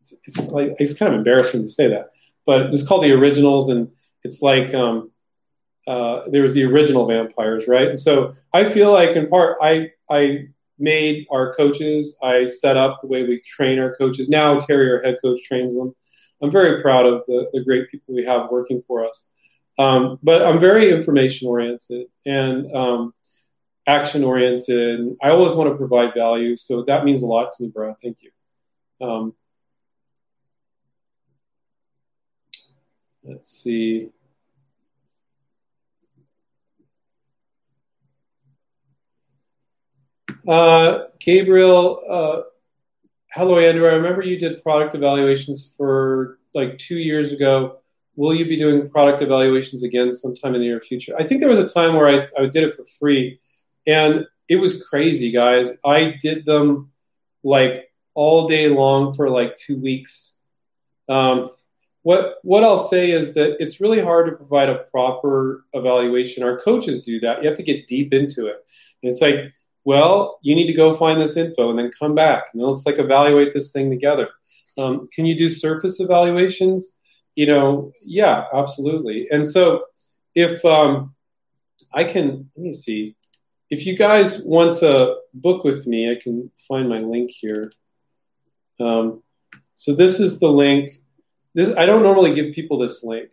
[0.00, 2.08] it's, it's like it's kind of embarrassing to say that,
[2.44, 3.90] but it's called the originals, and
[4.22, 5.10] it's like um,
[5.86, 7.88] uh, there's the original vampires, right?
[7.88, 10.48] And so I feel like in part I I
[10.78, 14.28] made our coaches, I set up the way we train our coaches.
[14.28, 15.94] Now Terry, our head coach, trains them.
[16.42, 19.30] I'm very proud of the, the great people we have working for us.
[19.78, 23.14] Um, but I'm very information oriented, and um,
[23.86, 25.16] action oriented.
[25.22, 27.96] I always want to provide value, so that means a lot to me, Brad.
[28.02, 28.30] Thank you.
[29.06, 29.34] Um,
[33.22, 34.10] let's see.
[40.46, 42.42] Uh, Gabriel, uh,
[43.32, 43.88] hello, Andrew.
[43.88, 47.78] I remember you did product evaluations for like two years ago.
[48.14, 51.14] Will you be doing product evaluations again sometime in the near future?
[51.18, 53.40] I think there was a time where I, I did it for free,
[53.86, 55.72] and it was crazy, guys.
[55.84, 56.92] I did them
[57.42, 60.36] like all day long for like two weeks.
[61.08, 61.50] Um,
[62.02, 66.44] what what I'll say is that it's really hard to provide a proper evaluation.
[66.44, 67.42] Our coaches do that.
[67.42, 68.64] You have to get deep into it.
[69.02, 69.52] And it's like,
[69.86, 72.98] well, you need to go find this info and then come back and let's like
[72.98, 74.28] evaluate this thing together.
[74.76, 76.98] Um, can you do surface evaluations?
[77.36, 79.28] You know, yeah, absolutely.
[79.30, 79.84] And so
[80.34, 81.14] if um,
[81.94, 83.16] I can, let me see.
[83.70, 87.70] If you guys want to book with me, I can find my link here.
[88.78, 89.22] Um,
[89.76, 91.00] so this is the link
[91.56, 93.30] this I don't normally give people this link,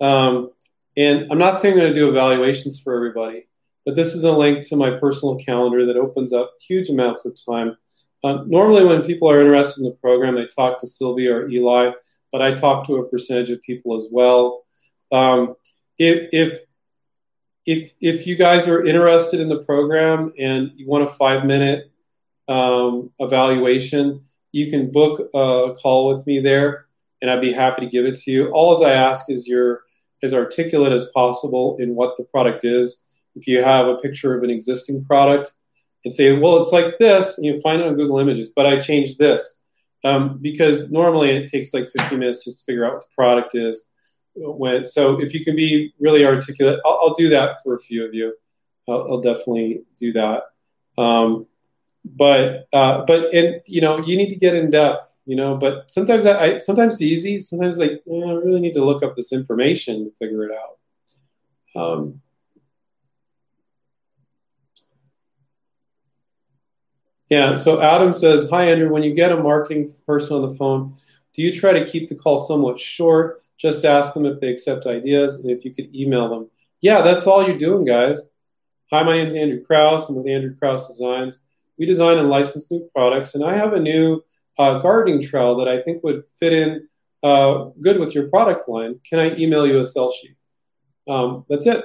[0.00, 0.50] um,
[0.96, 3.48] and I'm not saying I'm going to do evaluations for everybody,
[3.84, 7.36] but this is a link to my personal calendar that opens up huge amounts of
[7.48, 7.76] time.
[8.22, 11.92] Uh, normally, when people are interested in the program, they talk to Sylvia or Eli,
[12.30, 14.64] but I talk to a percentage of people as well.
[15.10, 15.56] Um,
[15.98, 16.60] if, if
[17.66, 21.90] if if you guys are interested in the program and you want a five minute
[22.48, 26.86] um, evaluation, you can book a call with me there
[27.20, 28.50] and I'd be happy to give it to you.
[28.50, 29.82] All as I ask is you're
[30.22, 33.06] as articulate as possible in what the product is.
[33.34, 35.52] If you have a picture of an existing product
[36.04, 38.80] and say, well, it's like this, and you find it on Google Images, but I
[38.80, 39.64] changed this.
[40.02, 43.54] Um, because normally it takes like 15 minutes just to figure out what the product
[43.54, 43.92] is.
[44.34, 48.06] When, so if you can be really articulate, I'll, I'll do that for a few
[48.06, 48.34] of you.
[48.88, 50.44] I'll, I'll definitely do that.
[50.96, 51.46] Um,
[52.02, 55.56] but uh, but and you know you need to get in depth you know.
[55.56, 57.38] But sometimes I, I sometimes it's easy.
[57.38, 61.80] Sometimes like I really need to look up this information to figure it out.
[61.80, 62.20] Um,
[67.30, 67.54] yeah.
[67.54, 68.90] So Adam says, "Hi Andrew.
[68.90, 70.96] When you get a marketing person on the phone,
[71.32, 73.42] do you try to keep the call somewhat short?
[73.56, 76.50] Just ask them if they accept ideas, and if you could email them.
[76.80, 78.28] Yeah, that's all you're doing, guys.
[78.90, 80.08] Hi, my name is Andrew Krauss.
[80.08, 81.38] I'm with Andrew Krauss Designs.
[81.78, 84.22] We design and license new products, and I have a new
[84.58, 86.88] uh, gardening trowel that I think would fit in
[87.22, 88.98] uh, good with your product line.
[89.08, 90.36] Can I email you a sell sheet?
[91.08, 91.84] Um, that's it.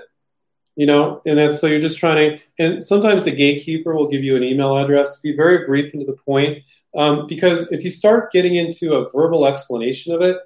[0.76, 4.26] You know, and that's so you're just trying to, and sometimes the gatekeeper will give
[4.26, 5.22] you an email address.
[5.22, 6.64] Be very brief and to the point,
[6.98, 10.38] um, because if you start getting into a verbal explanation of it,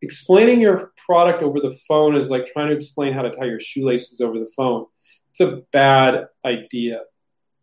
[0.00, 3.60] explaining your product over the phone is like trying to explain how to tie your
[3.60, 4.86] shoelaces over the phone.
[5.30, 7.02] It's a bad idea.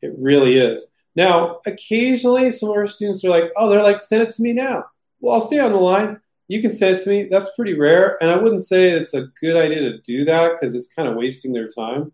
[0.02, 0.88] It really is.
[1.16, 4.54] Now, occasionally some of our students are like, oh, they're like, send it to me
[4.54, 4.86] now.
[5.20, 6.20] Well, I'll stay on the line.
[6.54, 7.28] You can send it to me.
[7.30, 8.22] That's pretty rare.
[8.22, 11.16] And I wouldn't say it's a good idea to do that because it's kind of
[11.16, 12.12] wasting their time.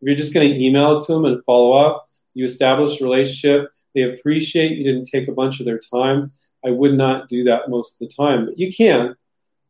[0.00, 2.02] If you're just going to email it to them and follow up,
[2.34, 3.70] you establish a relationship.
[3.94, 6.30] They appreciate you didn't take a bunch of their time.
[6.64, 9.14] I would not do that most of the time, but you can.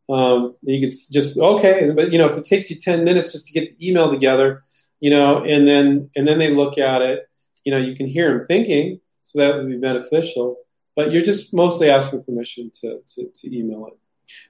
[0.09, 3.47] Um, you can just okay, but you know if it takes you ten minutes just
[3.47, 4.61] to get the email together,
[4.99, 7.27] you know, and then and then they look at it
[7.63, 10.57] you know, you can hear them thinking, so that would be beneficial.
[10.95, 13.97] But you're just mostly asking permission to, to, to email it.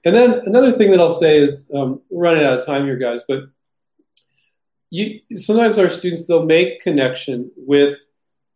[0.05, 3.21] And then another thing that I'll say is, um, running out of time here, guys,
[3.28, 3.43] but
[4.89, 7.97] you, sometimes our students, they'll make connection with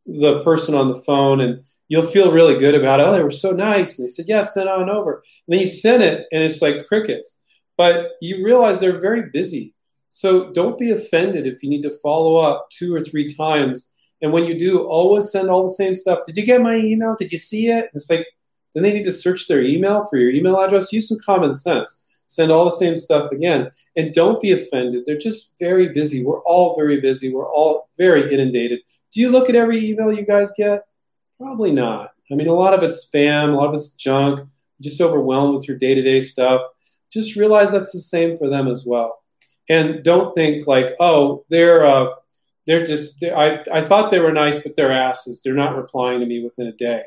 [0.05, 3.07] the person on the phone and you'll feel really good about it.
[3.07, 3.97] Oh, they were so nice.
[3.97, 5.15] And they said, yeah, send on over.
[5.15, 7.43] And then you send it and it's like crickets.
[7.75, 9.73] But you realize they're very busy.
[10.09, 14.33] So don't be offended if you need to follow up two or three times and
[14.33, 16.19] when you do, always send all the same stuff.
[16.25, 17.15] Did you get my email?
[17.17, 17.89] Did you see it?
[17.93, 18.25] It's like,
[18.77, 20.93] then they need to search their email for your email address.
[20.93, 22.05] Use some common sense.
[22.27, 23.71] Send all the same stuff again.
[23.95, 25.03] And don't be offended.
[25.05, 26.23] They're just very busy.
[26.23, 27.33] We're all very busy.
[27.33, 28.81] We're all very inundated.
[29.11, 30.83] Do you look at every email you guys get?
[31.39, 32.11] Probably not.
[32.31, 34.47] I mean, a lot of it's spam, a lot of it's junk,
[34.81, 36.61] just overwhelmed with your day to day stuff.
[37.11, 39.23] Just realize that's the same for them as well.
[39.69, 42.09] And don't think like, oh, they're, uh,
[42.67, 46.19] they're just they're, I, I thought they were nice but they're asses they're not replying
[46.19, 47.01] to me within a day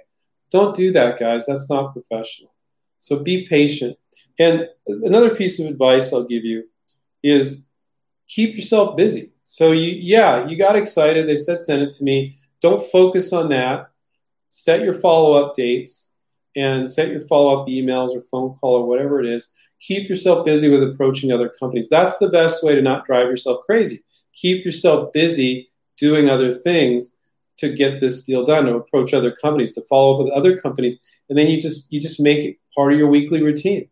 [0.51, 1.47] don't do that guys.
[1.47, 2.53] That's not professional.
[2.99, 3.97] So be patient.
[4.39, 6.65] And another piece of advice i'll give you
[7.23, 7.67] is
[8.29, 9.33] keep yourself busy.
[9.45, 11.27] So you yeah you got excited.
[11.27, 12.37] They said send it to me.
[12.61, 13.91] Don't focus on that.
[14.51, 16.19] Set your follow-up dates
[16.57, 19.53] and set your follow-up emails or phone call or whatever it is.
[19.81, 21.89] Keep yourself busy with approaching other companies.
[21.89, 24.05] That's the best way to not drive yourself crazy.
[24.35, 27.17] Keep yourself busy doing other things
[27.61, 30.99] to get this deal done to approach other companies to follow up with other companies
[31.29, 33.89] and then you just you just make it part of your weekly routine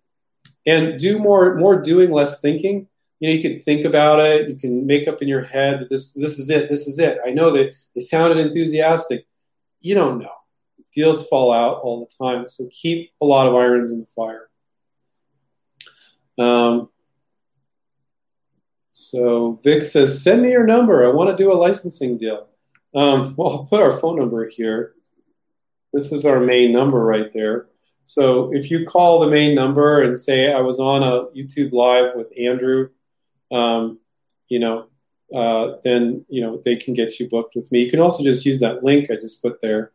[0.67, 2.89] and do more more doing less thinking
[3.21, 5.89] you know you can think about it you can make up in your head that
[5.89, 9.25] this this is it this is it i know that it sounded enthusiastic
[9.81, 10.31] you don't know.
[10.95, 14.49] Deals fall out all the time, so keep a lot of irons in the fire.
[16.39, 16.89] Um,
[18.91, 21.05] so Vic says, send me your number.
[21.05, 22.49] I want to do a licensing deal.
[22.95, 24.95] Um, well, I'll put our phone number here.
[25.93, 27.69] This is our main number right there.
[28.05, 32.15] So if you call the main number and say I was on a YouTube live
[32.15, 32.89] with Andrew,
[33.53, 33.99] um,
[34.49, 34.87] you know,
[35.35, 37.83] uh, then you know they can get you booked with me.
[37.83, 39.93] You can also just use that link I just put there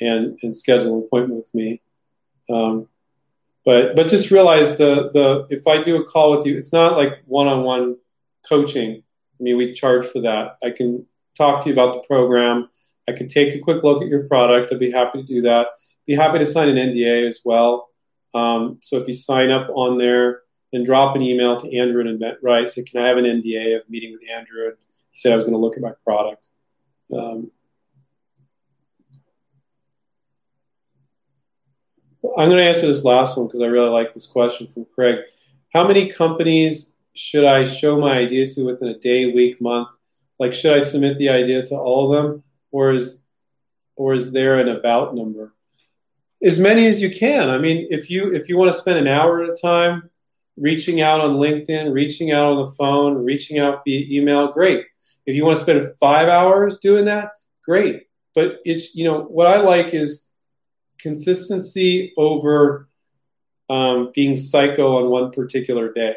[0.00, 1.80] and and schedule an appointment with me.
[2.50, 2.88] Um,
[3.64, 6.98] but but just realize the the if I do a call with you, it's not
[6.98, 7.96] like one on one
[8.46, 9.02] coaching.
[9.40, 10.58] I mean, we charge for that.
[10.62, 11.06] I can
[11.36, 12.68] talk to you about the program.
[13.08, 14.72] I could take a quick look at your product.
[14.72, 15.68] I'd be happy to do that.
[16.06, 17.90] Be happy to sign an NDA as well.
[18.34, 22.18] Um, so if you sign up on there, then drop an email to Andrew and
[22.18, 22.68] InventRight.
[22.68, 24.66] Say, can I have an NDA of meeting with Andrew?
[24.66, 24.76] And
[25.10, 26.48] he said I was going to look at my product.
[27.12, 27.50] Um,
[32.36, 35.18] I'm going to answer this last one because I really like this question from Craig.
[35.72, 39.88] How many companies should I show my idea to within a day, week, month?
[40.38, 43.24] Like, should I submit the idea to all of them, or is
[43.96, 45.54] or is there an about number?
[46.42, 47.48] As many as you can.
[47.48, 50.10] I mean, if you if you want to spend an hour at a time
[50.56, 54.84] reaching out on LinkedIn, reaching out on the phone, reaching out via email, great.
[55.26, 57.30] If you want to spend five hours doing that,
[57.64, 58.04] great.
[58.34, 60.32] But it's you know what I like is
[60.98, 62.88] consistency over
[63.70, 66.16] um, being psycho on one particular day.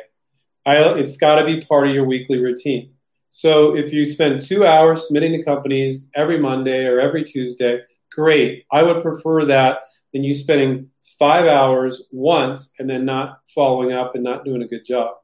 [0.65, 2.93] I, it's got to be part of your weekly routine.
[3.37, 7.81] So if you spend two hours submitting to companies every Monday or every Tuesday,
[8.11, 8.65] great.
[8.71, 9.81] I would prefer that
[10.11, 14.67] than you spending five hours once and then not following up and not doing a
[14.67, 15.17] good job.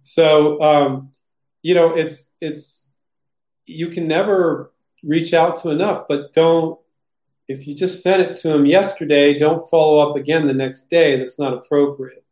[0.00, 1.10] So um,
[1.60, 2.98] you know, it's it's
[3.66, 4.72] you can never
[5.04, 6.80] reach out to enough, but don't.
[7.48, 11.18] If you just sent it to them yesterday, don't follow up again the next day.
[11.18, 12.24] That's not appropriate.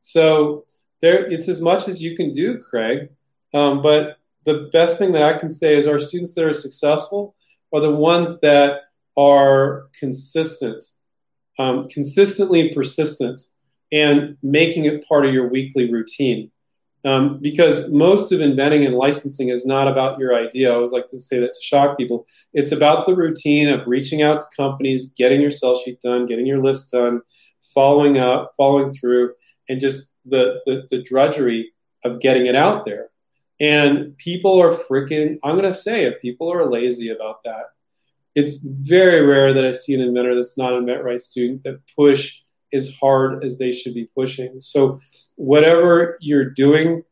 [0.00, 0.64] So
[1.00, 3.10] there, it's as much as you can do, Craig.
[3.52, 7.34] Um, but the best thing that I can say is our students that are successful
[7.72, 8.82] are the ones that
[9.16, 10.84] are consistent,
[11.58, 13.40] um, consistently persistent,
[13.92, 16.50] and making it part of your weekly routine.
[17.04, 20.70] Um, because most of inventing and licensing is not about your idea.
[20.70, 22.26] I always like to say that to shock people.
[22.54, 26.46] It's about the routine of reaching out to companies, getting your sell sheet done, getting
[26.46, 27.20] your list done,
[27.74, 29.34] following up, following through,
[29.68, 31.72] and just the, the, the drudgery
[32.04, 33.10] of getting it out there.
[33.60, 37.66] And people are freaking, I'm going to say it, people are lazy about that.
[38.34, 42.40] It's very rare that I see an inventor that's not an InventRight student that push
[42.72, 44.60] as hard as they should be pushing.
[44.60, 45.00] So,
[45.36, 47.04] whatever you're doing,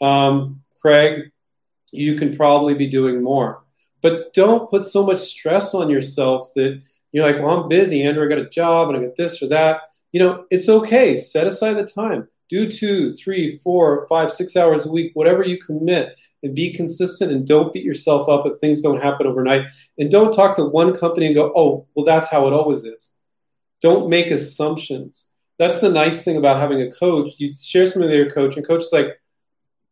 [0.00, 1.32] um, Craig,
[1.90, 3.64] you can probably be doing more.
[4.02, 6.80] But don't put so much stress on yourself that
[7.10, 9.48] you're like, well, I'm busy, Andrew, I got a job and I got this or
[9.48, 9.80] that.
[10.12, 11.16] You know, it's okay.
[11.16, 15.58] Set aside the time do two, three, four, five, six hours a week, whatever you
[15.58, 19.66] commit, and be consistent and don't beat yourself up if things don't happen overnight.
[19.98, 23.16] And don't talk to one company and go, oh, well, that's how it always is.
[23.82, 25.32] Don't make assumptions.
[25.58, 27.32] That's the nice thing about having a coach.
[27.38, 29.20] You share something with your coach, and coach is like,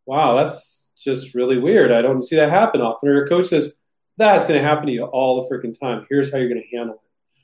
[0.07, 1.93] wow, that's just really weird.
[1.93, 3.09] I don't see that happen often.
[3.09, 3.77] Or your coach says,
[4.17, 6.07] that's going to happen to you all the freaking time.
[6.09, 7.01] Here's how you're going to handle it.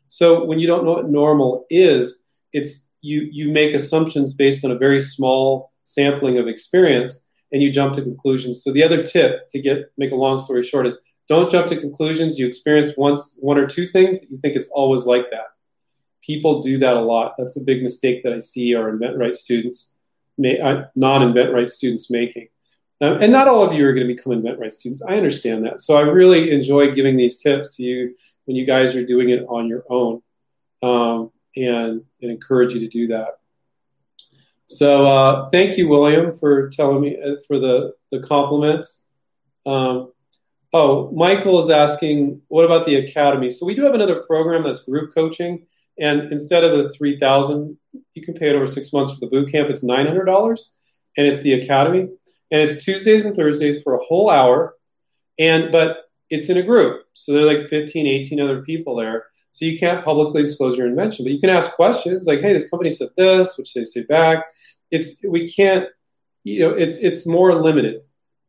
[0.09, 4.71] So when you don't know what normal is, it's you you make assumptions based on
[4.71, 8.63] a very small sampling of experience and you jump to conclusions.
[8.63, 10.99] So the other tip to get make a long story short is
[11.29, 12.39] don't jump to conclusions.
[12.39, 15.47] You experience once one or two things that you think it's always like that.
[16.23, 17.35] People do that a lot.
[17.37, 19.97] That's a big mistake that I see our InventRight students,
[20.39, 22.49] uh, non-InventRight students making.
[23.01, 25.03] Um, and not all of you are going to become InventRight students.
[25.03, 25.81] I understand that.
[25.81, 28.15] So I really enjoy giving these tips to you
[28.45, 30.23] when you guys are doing it on your own.
[30.83, 33.39] Um, and, and encourage you to do that.
[34.67, 39.07] So uh, thank you, William, for telling me uh, for the the compliments.
[39.67, 40.13] Um,
[40.73, 43.51] oh, Michael is asking, what about the academy?
[43.51, 45.67] So we do have another program that's group coaching,
[45.99, 47.77] and instead of the three thousand,
[48.15, 49.69] you can pay it over six months for the boot camp.
[49.69, 50.71] It's nine hundred dollars,
[51.19, 52.09] and it's the academy,
[52.51, 54.75] and it's Tuesdays and Thursdays for a whole hour,
[55.39, 59.27] and but it's in a group, so there are like 15, 18 other people there
[59.53, 62.69] so you can't publicly disclose your invention, but you can ask questions like, "Hey, this
[62.71, 64.47] company said this," which they say back.
[64.91, 65.89] It's we can't,
[66.43, 68.01] you know, it's it's more limited.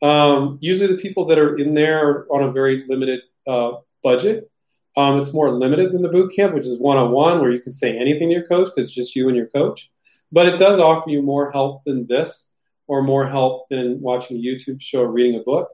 [0.02, 4.50] Um, usually, the people that are in there are on a very limited uh, budget.
[4.96, 7.60] Um, it's more limited than the boot camp, which is one on one, where you
[7.60, 9.92] can say anything to your coach because it's just you and your coach.
[10.32, 12.54] But it does offer you more help than this,
[12.88, 15.70] or more help than watching a YouTube show or reading a book,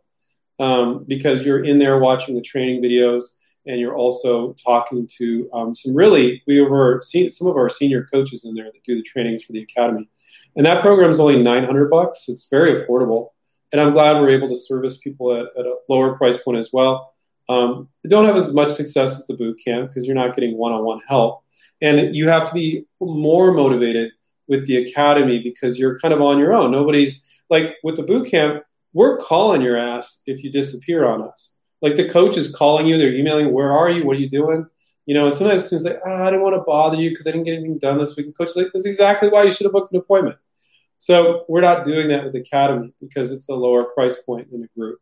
[0.57, 3.23] um, because you're in there watching the training videos
[3.70, 8.44] and you're also talking to um, some really we were some of our senior coaches
[8.44, 10.10] in there that do the trainings for the academy,
[10.56, 12.28] and that program is only 900 bucks.
[12.28, 13.30] It's very affordable,
[13.72, 16.72] and I'm glad we're able to service people at, at a lower price point as
[16.74, 17.14] well.
[17.48, 21.02] Um, don't have as much success as the boot camp because you're not getting one-on-one
[21.08, 21.44] help,
[21.80, 24.12] and you have to be more motivated
[24.48, 26.72] with the academy because you're kind of on your own.
[26.72, 28.64] Nobody's like with the boot camp.
[28.94, 32.97] We're calling your ass if you disappear on us like the coach is calling you,
[32.97, 34.06] they're emailing, where are you?
[34.06, 34.65] What are you doing?
[35.06, 37.31] You know, and sometimes students like, oh, I didn't want to bother you because I
[37.31, 38.27] didn't get anything done this week.
[38.27, 40.38] The coach is like, that's exactly why you should have booked an appointment.
[40.99, 44.68] So we're not doing that with Academy because it's a lower price point in the
[44.77, 44.99] group.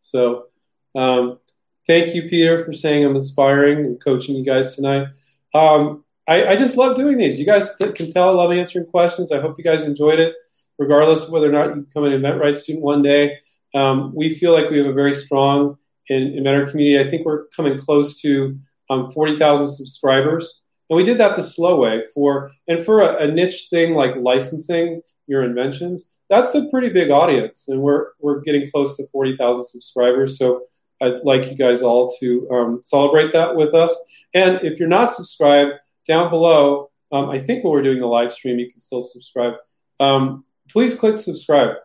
[0.00, 0.46] So
[0.94, 1.38] um,
[1.86, 5.08] thank you, Peter, for saying I'm inspiring and coaching you guys tonight.
[5.54, 7.38] Um, I, I, just love doing these.
[7.38, 9.32] You guys can tell I love answering questions.
[9.32, 10.34] I hope you guys enjoyed it,
[10.78, 13.38] regardless of whether or not you become an InventRight student one day.
[13.74, 15.76] Um, we feel like we have a very strong
[16.08, 17.06] in, Inventor community.
[17.06, 18.58] I think we're coming close to
[18.90, 20.60] um, 40,000 subscribers.
[20.88, 24.16] And we did that the slow way for, and for a, a, niche thing like
[24.16, 27.68] licensing your inventions, that's a pretty big audience.
[27.68, 30.38] And we're, we're getting close to 40,000 subscribers.
[30.38, 30.62] So
[31.02, 33.96] I'd like you guys all to um, celebrate that with us.
[34.34, 35.72] And if you're not subscribed,
[36.06, 39.54] down below, um, I think when we're doing the live stream, you can still subscribe.
[40.00, 41.76] Um, please click subscribe.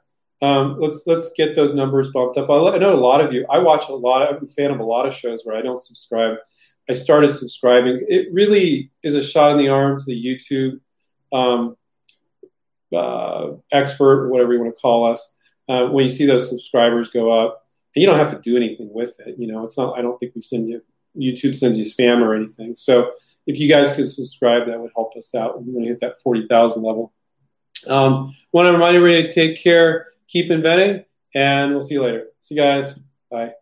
[0.43, 2.49] Um, let's let's get those numbers bumped up.
[2.49, 3.45] I know a lot of you.
[3.49, 4.27] I watch a lot.
[4.27, 6.35] I'm a fan of a lot of shows where I don't subscribe.
[6.89, 8.05] I started subscribing.
[8.09, 10.81] It really is a shot in the arm to the YouTube
[11.31, 11.77] um,
[12.93, 15.33] uh, expert whatever you want to call us.
[15.69, 17.63] Uh, when you see those subscribers go up,
[17.95, 19.35] and you don't have to do anything with it.
[19.39, 19.97] You know, it's not.
[19.97, 20.81] I don't think we send you.
[21.17, 22.75] YouTube sends you spam or anything.
[22.75, 23.11] So
[23.47, 25.55] if you guys could subscribe, that would help us out.
[25.55, 27.13] When We're going to hit that forty thousand level.
[27.87, 31.05] Um, want to remind everybody to take care keep inventing,
[31.35, 32.27] and we'll see you later.
[32.41, 32.99] See you guys.
[33.29, 33.53] Bye.